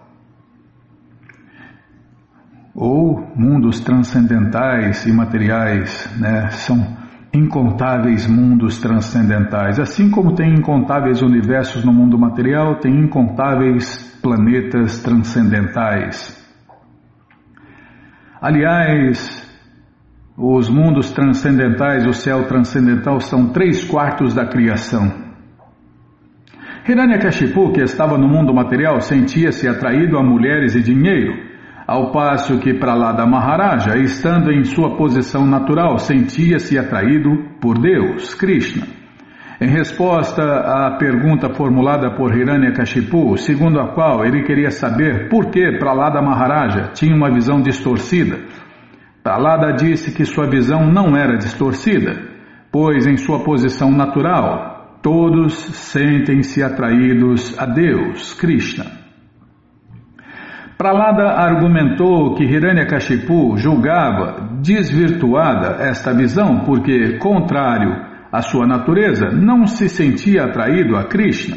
[2.73, 6.49] Ou mundos transcendentais e materiais, né?
[6.51, 6.95] São
[7.33, 9.81] incontáveis mundos transcendentais.
[9.81, 16.41] Assim como tem incontáveis universos no mundo material, tem incontáveis planetas transcendentais.
[18.41, 19.42] Aliás,
[20.37, 25.11] os mundos transcendentais, o céu transcendental, são três quartos da criação.
[26.87, 31.33] Hiranyakashipu, que estava no mundo material, sentia-se atraído a mulheres e dinheiro,
[31.87, 37.29] ao passo que Pralada Maharaja, estando em sua posição natural, sentia-se atraído
[37.61, 38.87] por Deus, Krishna.
[39.61, 45.77] Em resposta à pergunta formulada por Hiranyakashipu, segundo a qual ele queria saber por que
[45.77, 48.39] Pralada Maharaja tinha uma visão distorcida,
[49.23, 52.21] Talada disse que sua visão não era distorcida,
[52.69, 59.03] pois em sua posição natural, todos sentem-se atraídos a Deus, Krishna.
[60.77, 67.95] Pralada argumentou que Hiranyakashipu julgava desvirtuada esta visão porque, contrário
[68.29, 71.55] à sua natureza, não se sentia atraído a Krishna.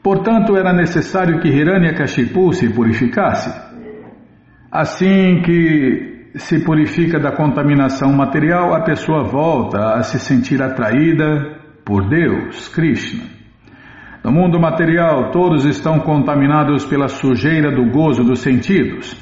[0.00, 3.50] Portanto, era necessário que Hiranyakashipu se purificasse.
[4.70, 12.08] Assim que se purifica da contaminação material, a pessoa volta a se sentir atraída por
[12.08, 13.24] Deus, Krishna.
[14.22, 19.16] No mundo material, todos estão contaminados pela sujeira do gozo dos sentidos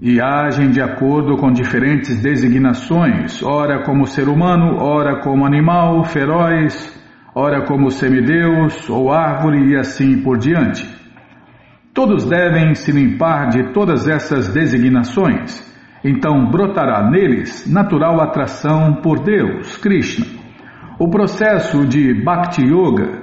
[0.00, 6.90] e agem de acordo com diferentes designações, ora como ser humano, ora como animal feroz,
[7.34, 10.88] ora como semideus ou árvore e assim por diante.
[11.92, 15.71] Todos devem se limpar de todas essas designações
[16.04, 20.26] então brotará neles natural atração por Deus, Krishna.
[20.98, 23.22] O processo de Bhakti Yoga,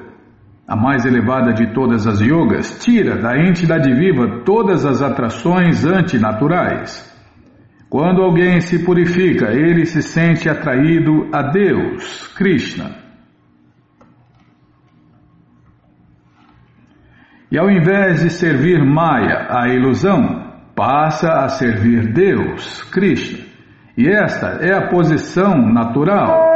[0.67, 7.07] a mais elevada de todas as yogas, tira da entidade viva todas as atrações antinaturais.
[7.89, 12.91] Quando alguém se purifica, ele se sente atraído a Deus, Krishna.
[17.51, 20.49] E ao invés de servir Maya, a ilusão,
[20.80, 23.45] passa a servir Deus, Krishna.
[23.97, 26.47] E esta é a posição natural.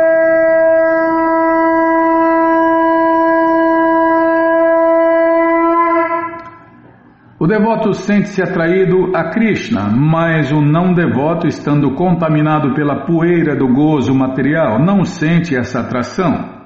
[7.37, 13.67] O devoto sente-se atraído a Krishna, mas o não devoto, estando contaminado pela poeira do
[13.67, 16.63] gozo material, não sente essa atração.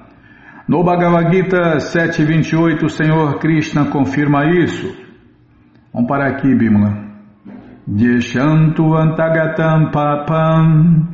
[0.69, 4.95] No Bhagavad Gita 7.28, o Senhor Krishna confirma isso.
[5.91, 7.06] Vamos parar aqui, Bimala.
[7.89, 8.91] Yeshantu
[9.93, 11.07] papam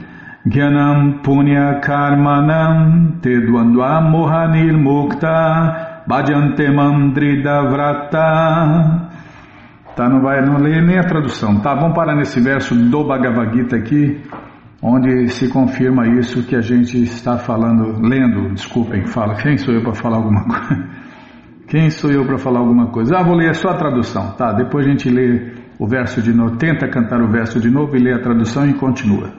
[0.47, 9.09] Gyanam punya karmanam Tedwandva mohanil mukta Bhajante mandrida vrata
[9.95, 11.59] Tá, não vai não ler nem a tradução.
[11.59, 14.19] Tá, vamos parar nesse verso do Bhagavad Gita aqui,
[14.81, 19.35] onde se confirma isso que a gente está falando, lendo, desculpem, fala.
[19.35, 20.89] Quem sou eu para falar alguma coisa?
[21.67, 23.17] Quem sou eu para falar alguma coisa?
[23.17, 24.31] Ah, vou ler só a tradução.
[24.31, 25.53] Tá, depois a gente lê
[25.83, 28.73] o verso de novo, tenta cantar o verso de novo e lê a tradução e
[28.73, 29.33] continua.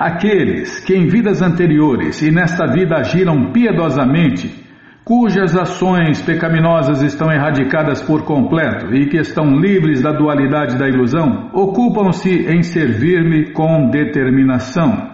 [0.00, 4.64] Aqueles que em vidas anteriores e nesta vida agiram piedosamente,
[5.04, 11.50] cujas ações pecaminosas estão erradicadas por completo e que estão livres da dualidade da ilusão,
[11.52, 15.06] ocupam-se em servir-me com determinação.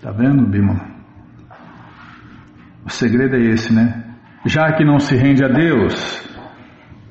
[0.00, 0.80] Tá vendo, Bima?
[2.84, 4.04] O segredo é esse, né?
[4.44, 6.25] Já que não se rende a Deus,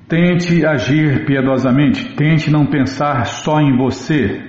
[0.07, 4.41] tente agir piedosamente, tente não pensar só em você.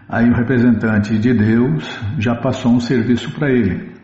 [0.09, 3.95] Aí o representante de Deus já passou um serviço para ele.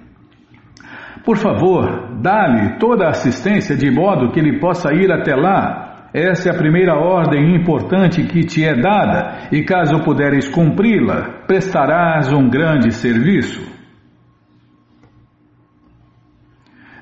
[1.25, 6.09] Por favor, dá-lhe toda a assistência de modo que ele possa ir até lá.
[6.13, 12.33] Essa é a primeira ordem importante que te é dada, e caso puderes cumpri-la, prestarás
[12.33, 13.71] um grande serviço.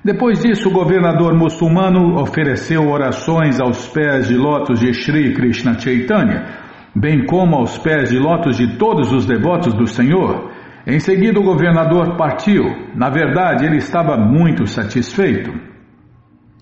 [0.04, 6.67] Depois disso, o governador muçulmano ofereceu orações aos pés de lótus de Sri Krishna Chaitanya,
[6.98, 10.50] bem como aos pés de lótus de todos os devotos do Senhor.
[10.86, 12.64] Em seguida, o governador partiu.
[12.94, 15.52] Na verdade, ele estava muito satisfeito.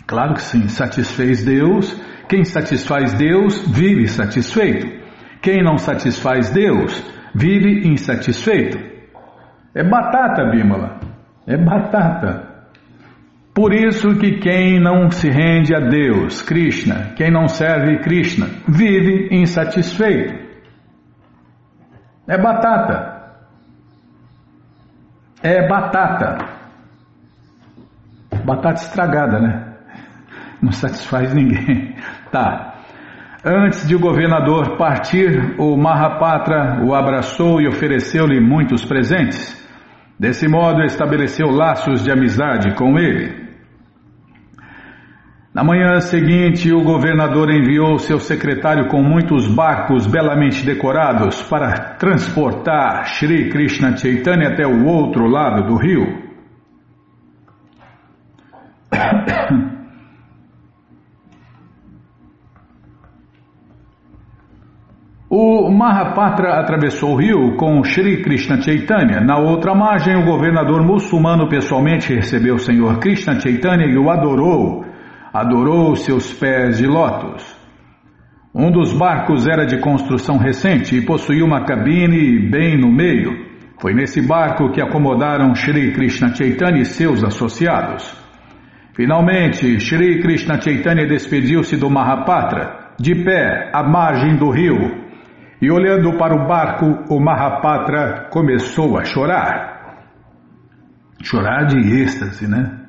[0.07, 1.93] Claro que sim, satisfez Deus.
[2.29, 4.87] Quem satisfaz Deus vive satisfeito.
[5.41, 7.03] Quem não satisfaz Deus
[7.35, 8.79] vive insatisfeito.
[9.75, 10.99] É batata, Bímola.
[11.47, 12.46] É batata.
[13.57, 19.35] Por isso que quem não se rende a Deus, Krishna, quem não serve Krishna, vive
[19.35, 20.35] insatisfeito.
[22.29, 23.33] É batata.
[25.43, 26.37] É batata.
[28.45, 29.75] Batata estragada, né?
[30.61, 31.97] Não satisfaz ninguém.
[32.31, 32.75] Tá.
[33.43, 39.65] Antes de o governador partir, o Mahapatra o abraçou e ofereceu-lhe muitos presentes.
[40.19, 43.46] Desse modo, estabeleceu laços de amizade com ele.
[45.57, 53.07] Na manhã seguinte, o governador enviou seu secretário com muitos barcos belamente decorados para transportar
[53.07, 56.27] Sri Krishna Chaitanya até o outro lado do rio.
[65.31, 69.23] O Mahapatra atravessou o rio com Sri Krishna Chaitanya.
[69.23, 74.85] Na outra margem, o governador muçulmano pessoalmente recebeu o Senhor Krishna Chaitanya e o adorou
[75.41, 77.45] adorou seus pés de lótus.
[78.55, 83.45] Um dos barcos era de construção recente e possuía uma cabine bem no meio.
[83.79, 88.17] Foi nesse barco que acomodaram Sri Krishna Chaitanya e seus associados.
[88.95, 95.05] Finalmente, Sri Krishna Chaitanya despediu-se do Mahapatra, de pé, à margem do rio,
[95.61, 99.77] e olhando para o barco, o Mahapatra começou a chorar.
[101.23, 102.86] Chorar de êxtase, né?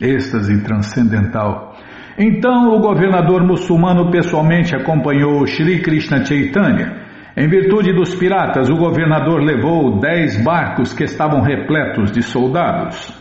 [0.00, 1.74] Êxtase transcendental.
[2.16, 7.06] Então o governador muçulmano pessoalmente acompanhou Sri Krishna Chaitanya.
[7.36, 13.16] Em virtude dos piratas, o governador levou dez barcos que estavam repletos de soldados.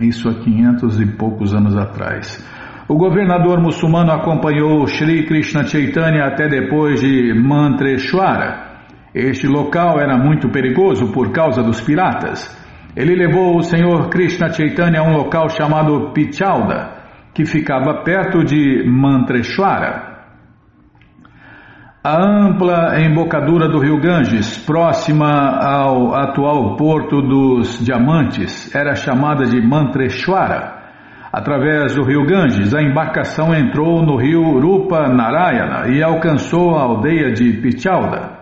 [0.00, 2.42] Isso há quinhentos e poucos anos atrás.
[2.88, 8.68] O governador muçulmano acompanhou Sri Krishna Chaitanya até depois de Mantreshwara.
[9.14, 12.59] Este local era muito perigoso por causa dos piratas.
[13.00, 16.98] Ele levou o senhor Krishna Chaitanya a um local chamado Pichalda,
[17.32, 20.26] que ficava perto de Mantreshwara.
[22.04, 25.30] A ampla embocadura do rio Ganges, próxima
[25.64, 30.78] ao atual Porto dos Diamantes, era chamada de Mantreshwara.
[31.32, 37.32] Através do rio Ganges, a embarcação entrou no rio Rupa Narayana e alcançou a aldeia
[37.32, 38.39] de Pichalda.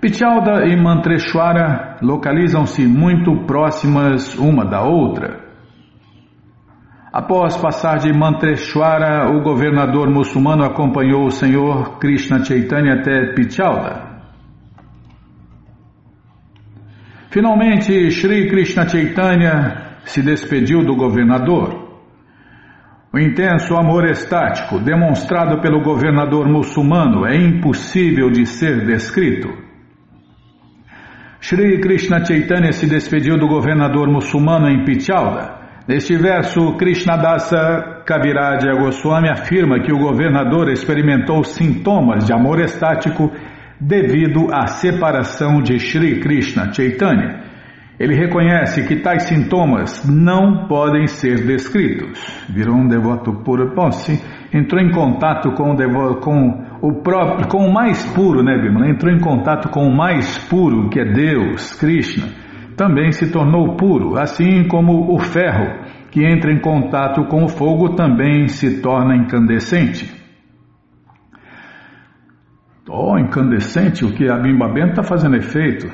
[0.00, 5.40] Pichalda e Mantreshwara localizam-se muito próximas uma da outra.
[7.10, 14.16] Após passar de Mantreshwara, o governador muçulmano acompanhou o senhor Krishna Chaitanya até Pichalda.
[17.30, 21.86] Finalmente, Sri Krishna Chaitanya se despediu do governador.
[23.14, 29.65] O intenso amor estático demonstrado pelo governador muçulmano é impossível de ser descrito.
[31.48, 35.54] Sri Krishna Chaitanya se despediu do governador muçulmano em Pichalda.
[35.86, 43.30] Neste verso, Krishnadasa Kaviraja Goswami afirma que o governador experimentou sintomas de amor estático
[43.80, 47.44] devido à separação de Sri Krishna Chaitanya.
[47.96, 52.18] Ele reconhece que tais sintomas não podem ser descritos.
[52.48, 53.30] Virou um devoto.
[53.32, 54.20] Bom, sim,
[54.52, 58.88] entrou em contato com o, devo, com o próprio, com o mais puro, né, Bimala?
[58.88, 62.46] Entrou em contato com o mais puro, que é Deus, Krishna
[62.76, 67.96] também se tornou puro, assim como o ferro, que entra em contato com o fogo,
[67.96, 70.14] também se torna incandescente.
[72.88, 75.88] Oh, incandescente, o que a Bimba Bento está fazendo efeito.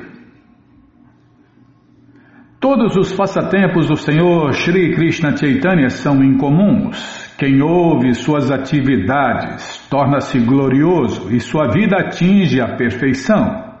[2.59, 7.22] Todos os passatempos do Senhor Sri Krishna Chaitanya são incomuns.
[7.43, 13.75] Quem ouve suas atividades torna-se glorioso e sua vida atinge a perfeição.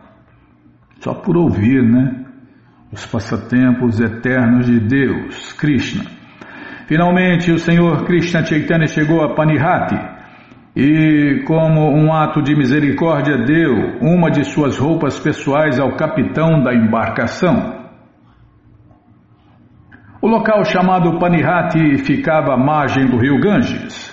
[0.99, 2.25] Só por ouvir, né?
[2.91, 6.03] os passatempos eternos de Deus, Krishna.
[6.87, 9.97] Finalmente, o Senhor Krishna Chaitanya chegou a Panihati
[10.75, 16.73] e, como um ato de misericórdia, deu uma de suas roupas pessoais ao capitão da
[16.75, 17.82] embarcação.
[20.23, 24.09] O local chamado Panihati ficava à margem do rio Ganges.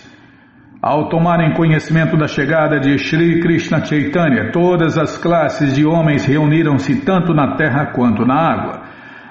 [0.83, 7.03] Ao tomarem conhecimento da chegada de Sri Krishna Chaitanya, todas as classes de homens reuniram-se
[7.03, 8.83] tanto na terra quanto na água.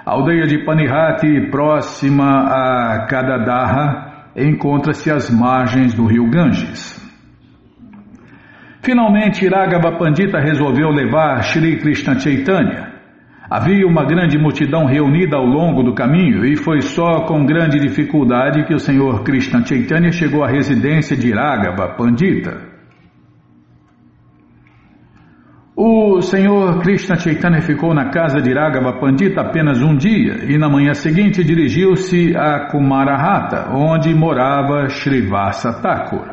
[0.06, 6.98] A aldeia de Panihati, próxima a Kadadaha, encontra-se às margens do rio Ganges.
[8.82, 12.89] Finalmente, Iragava Pandita resolveu levar Sri Krishna Chaitanya
[13.50, 18.64] Havia uma grande multidão reunida ao longo do caminho e foi só com grande dificuldade
[18.66, 22.70] que o senhor Krishna Chaitanya chegou à residência de Iragava Pandita.
[25.76, 30.70] O senhor Krishna Chaitanya ficou na casa de Iragava Pandita apenas um dia e na
[30.70, 36.28] manhã seguinte dirigiu-se a Kumarahata, onde morava Srivasa Thakur.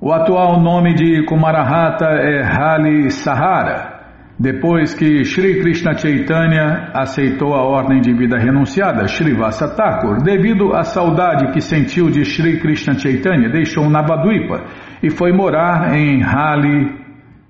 [0.00, 3.95] O atual nome de Kumarahata é Hali Sahara.
[4.38, 10.82] Depois que Sri Krishna Chaitanya aceitou a ordem de vida renunciada, Srivasa Thakur, devido à
[10.82, 14.62] saudade que sentiu de Sri Krishna Chaitanya, deixou Navadvipa
[15.02, 16.94] e foi morar em Hali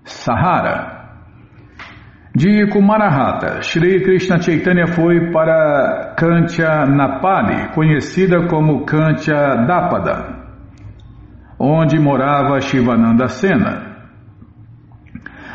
[0.05, 0.95] Sahara.
[2.33, 10.37] De Kumarahata, Sri Krishna Chaitanya foi para Kantya Napali, conhecida como Kantya Dapada,
[11.59, 13.86] onde morava Shivananda Sena.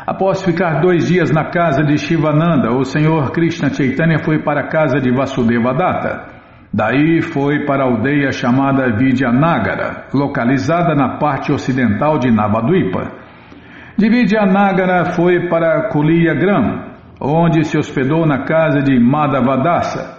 [0.04, 4.68] Após ficar dois dias na casa de Shivananda, o senhor Krishna Chaitanya foi para a
[4.68, 6.26] casa de Vasudeva Datta.
[6.74, 13.12] Daí foi para a aldeia chamada Vidyanagara, localizada na parte ocidental de Navadvipa.
[13.96, 16.82] De Vidyanagara foi para Kuliyagram,
[17.20, 20.18] onde se hospedou na casa de Madhavadasa.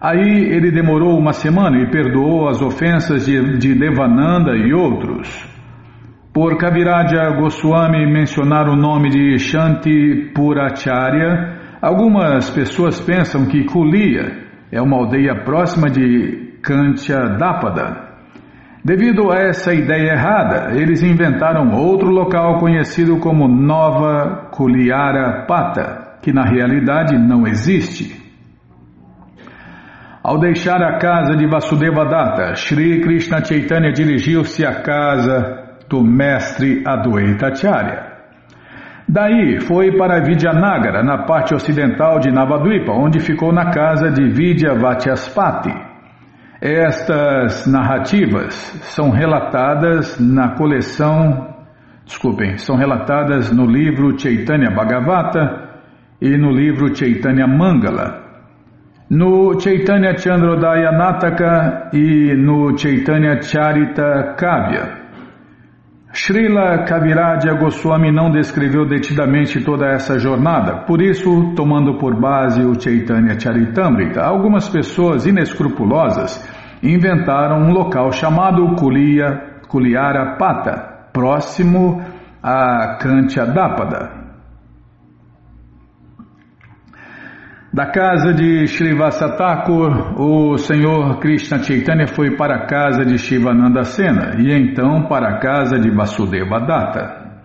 [0.00, 5.57] Aí ele demorou uma semana e perdoou as ofensas de, de Devananda e outros.
[6.32, 14.80] Por Kaviraja Goswami mencionar o nome de Shanti Puracharya, algumas pessoas pensam que Kulia é
[14.80, 18.08] uma aldeia próxima de Kantyadapada.
[18.84, 26.32] Devido a essa ideia errada, eles inventaram outro local conhecido como Nova Kuliara Pata, que
[26.32, 28.16] na realidade não existe.
[30.22, 35.57] Ao deixar a casa de Vasudeva Datta, Sri Krishna Chaitanya dirigiu-se à casa
[35.88, 38.08] do mestre Adwaita Acharya.
[39.08, 44.74] Daí foi para Vidyanagara, na parte ocidental de Navadvipa, onde ficou na casa de Vidya
[44.74, 45.72] Vatyaspati.
[46.60, 51.54] Estas narrativas são relatadas na coleção,
[52.04, 55.68] desculpem, são relatadas no livro Chaitanya Bhagavata
[56.20, 58.24] e no livro Chaitanya Mangala,
[59.08, 65.07] no Chaitanya Chandrodaya Nataka e no Chaitanya Charita Kavya.
[66.20, 72.78] Srila Kaviraja Goswami não descreveu detidamente toda essa jornada, por isso, tomando por base o
[72.78, 76.44] Chaitanya Charitamrita, algumas pessoas inescrupulosas
[76.82, 82.02] inventaram um local chamado Kuliya, Kuliara Pata, próximo
[82.42, 84.17] a Kantyadapada.
[87.78, 93.84] Da casa de Srivasa Thakur, o senhor Krishna Chaitanya foi para a casa de Shivananda
[93.84, 97.44] Sena e então para a casa de Vasudeva Datta.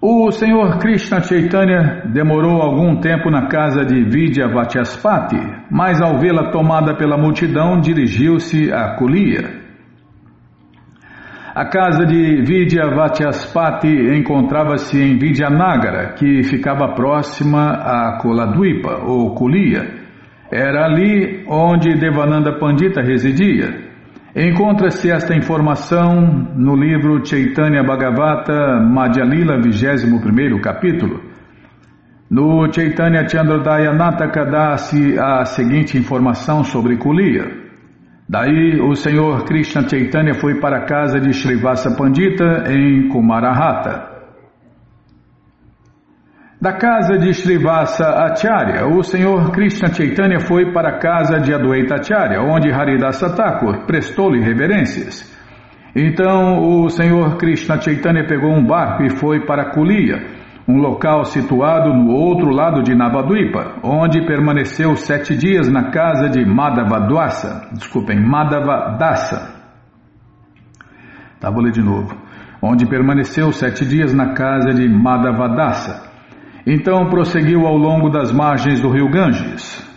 [0.00, 5.36] O senhor Krishna Chaitanya demorou algum tempo na casa de Vidya Vatyaspati,
[5.70, 9.59] mas ao vê-la tomada pela multidão dirigiu-se a Kulia.
[11.52, 19.84] A casa de Vidya Vatyaspati encontrava-se em Vidyanagara, que ficava próxima a Koladwipa, ou Kulia.
[20.48, 23.90] Era ali onde Devananda Pandita residia.
[24.36, 26.20] Encontra-se esta informação
[26.54, 31.20] no livro Chaitanya Bhagavata Madhyalila, 21 capítulo.
[32.30, 37.59] No Chaitanya Chandrodaya Nataka dá-se a seguinte informação sobre Kulia.
[38.30, 44.08] Daí o senhor Krishna Chaitanya foi para a casa de Srivasa Pandita em Kumarahata.
[46.62, 51.96] Da casa de Srivasa Acharya, o senhor Krishna Chaitanya foi para a casa de Adwaita
[51.96, 55.28] Acharya, onde Haridasa Thakur prestou-lhe reverências.
[55.96, 60.39] Então o senhor Krishna Chaitanya pegou um barco e foi para Kulia,
[60.70, 66.44] um local situado no outro lado de Navadvipa, onde permaneceu sete dias na casa de
[66.46, 69.60] Madhavadwasa, desculpem, Madhavadasa.
[71.40, 72.16] Tá, vou ler de novo.
[72.62, 76.08] Onde permaneceu sete dias na casa de Madhavadasa.
[76.66, 79.88] Então prosseguiu ao longo das margens do rio Ganges.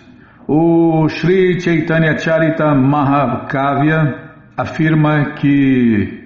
[0.48, 6.23] O Sri Chaitanya Charita Mahavakavya afirma que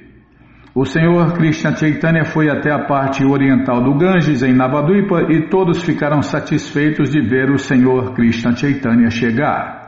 [0.80, 5.84] o Senhor Krishna Chaitanya foi até a parte oriental do Ganges, em Navadvipa, e todos
[5.84, 9.88] ficaram satisfeitos de ver o Senhor Krishna Chaitanya chegar.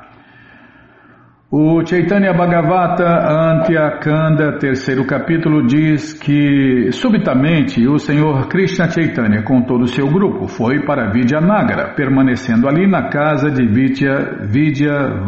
[1.52, 9.84] O Chaitanya Bhagavata Antyakanda, terceiro capítulo, diz que subitamente o Senhor Krishna Chaitanya, com todo
[9.84, 15.24] o seu grupo, foi para Vidyanagara, permanecendo ali na casa de Vidya, Vidya.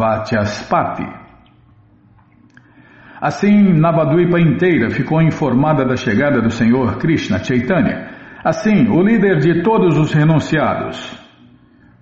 [3.22, 8.09] Assim, Navadvipa inteira ficou informada da chegada do Senhor Krishna Chaitanya.
[8.43, 11.22] Assim, o líder de todos os renunciados,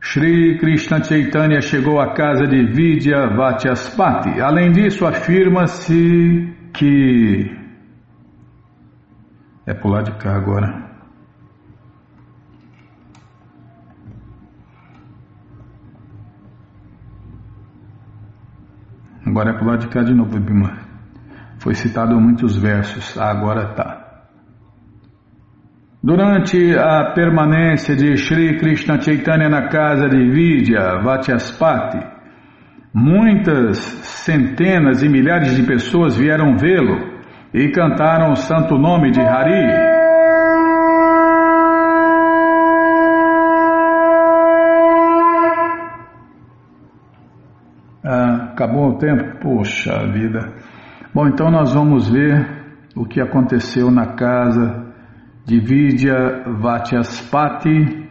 [0.02, 4.40] Sri Krishna Chaitanya chegou à casa de Vidya Vatyaspati.
[4.40, 7.52] Além disso, afirma-se que.
[9.66, 10.88] É pular de cá agora.
[19.26, 20.89] Agora é pular de cá de novo, Bima.
[21.60, 24.10] Foi citado muitos versos, agora está.
[26.02, 32.00] Durante a permanência de Sri Krishna Chaitanya na casa de Vidya Vatyaspati,
[32.94, 37.20] muitas centenas e milhares de pessoas vieram vê-lo
[37.54, 40.00] e cantaram o santo nome de Hari.
[48.06, 49.40] Ah, acabou o tempo?
[49.42, 50.54] Poxa vida.
[51.12, 52.48] Bom, então nós vamos ver
[52.96, 54.94] o que aconteceu na casa
[55.44, 58.08] de Vidya Vatyaspati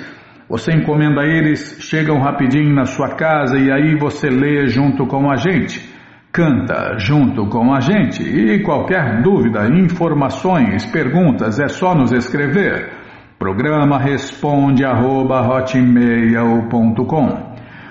[0.48, 5.36] Você encomenda eles, chegam rapidinho na sua casa e aí você lê junto com a
[5.36, 5.95] gente.
[6.36, 8.22] Canta junto com a gente.
[8.22, 12.90] E qualquer dúvida, informações, perguntas, é só nos escrever.
[13.38, 15.40] Programa responde arroba,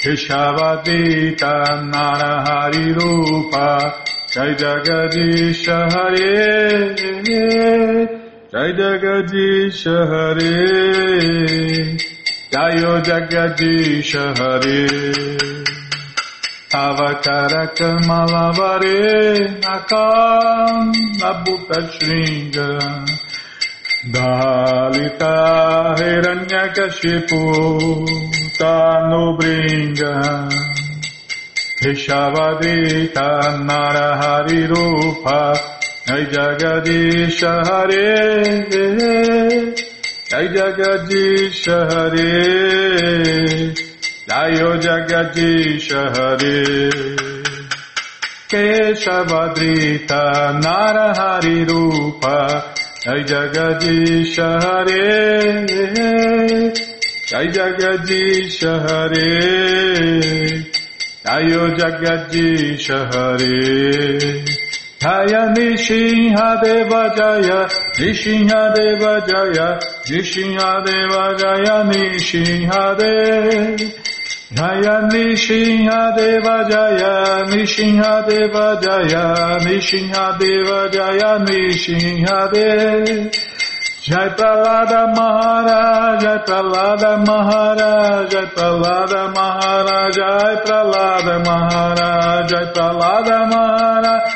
[0.03, 1.55] Keshavadita
[1.93, 3.69] narahari rupa.
[4.33, 6.35] Jai Jagadisha Hare
[8.53, 10.57] Jai Jagadisha Hare
[12.57, 14.89] Jayo Jagadisha Hare
[16.73, 20.89] Avakarakama Lavare Nakam
[21.21, 22.71] Nabuta Shringa
[24.11, 25.37] Dalita
[25.99, 27.43] Hiranyakashipu
[28.57, 30.15] Tanubringa
[31.83, 33.29] Rishavadita
[33.69, 35.41] Narahari Rupa
[36.07, 38.07] Jai Jagadisha Hare
[38.73, 39.86] Hare
[40.29, 43.73] Jai Jagadisha Hare.
[44.27, 44.55] Jai
[44.85, 46.91] Jagadish Hare.
[48.51, 50.23] Jagadish Keshavadrita
[50.61, 52.75] Narahari Rupa.
[53.05, 55.65] Jai Jagadish Hare.
[57.29, 59.31] Jai Jagadish Hare.
[61.25, 64.66] Jayo Jagadish Hare
[65.07, 69.79] Jaya Nishinha Deva Jaya Nishinha Deva Jaya
[70.11, 73.47] Nishinha Deva Jaya Nishinha Deva
[74.51, 79.25] Jaya Nishinha Deva Jaya Nishinha Deva Jaya
[79.65, 83.31] Nishinha Deva Jaya Nishinha Deva
[84.07, 94.36] Jai Pralada Maharaj, Jai Pralada Maharaj, Jai Pralada Maharaj, Jai Pralada Maharaj, Jai Pralada Maharaj,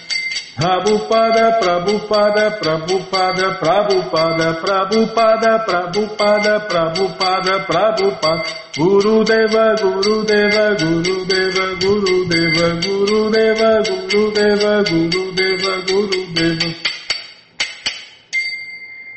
[0.61, 8.43] Prabhupada, Prabhupada, Prabhupada, Prabhupada, Prabhupada, Prabhupada, Prabhupada, Prabhupada,
[8.77, 16.21] Guru Deva, Guru Deva, Guru Deva, Guru Deva, Guru Deva, Guru Deva, Guru Deva, Guru
[16.35, 16.69] Deva.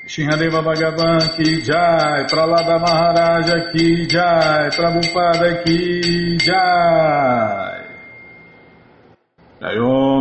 [0.09, 7.85] Shinhadeva Bhagavan ki jai, Pralada Maharaja ki jai, Prabhupada ki jai.
[9.61, 10.04] Jayom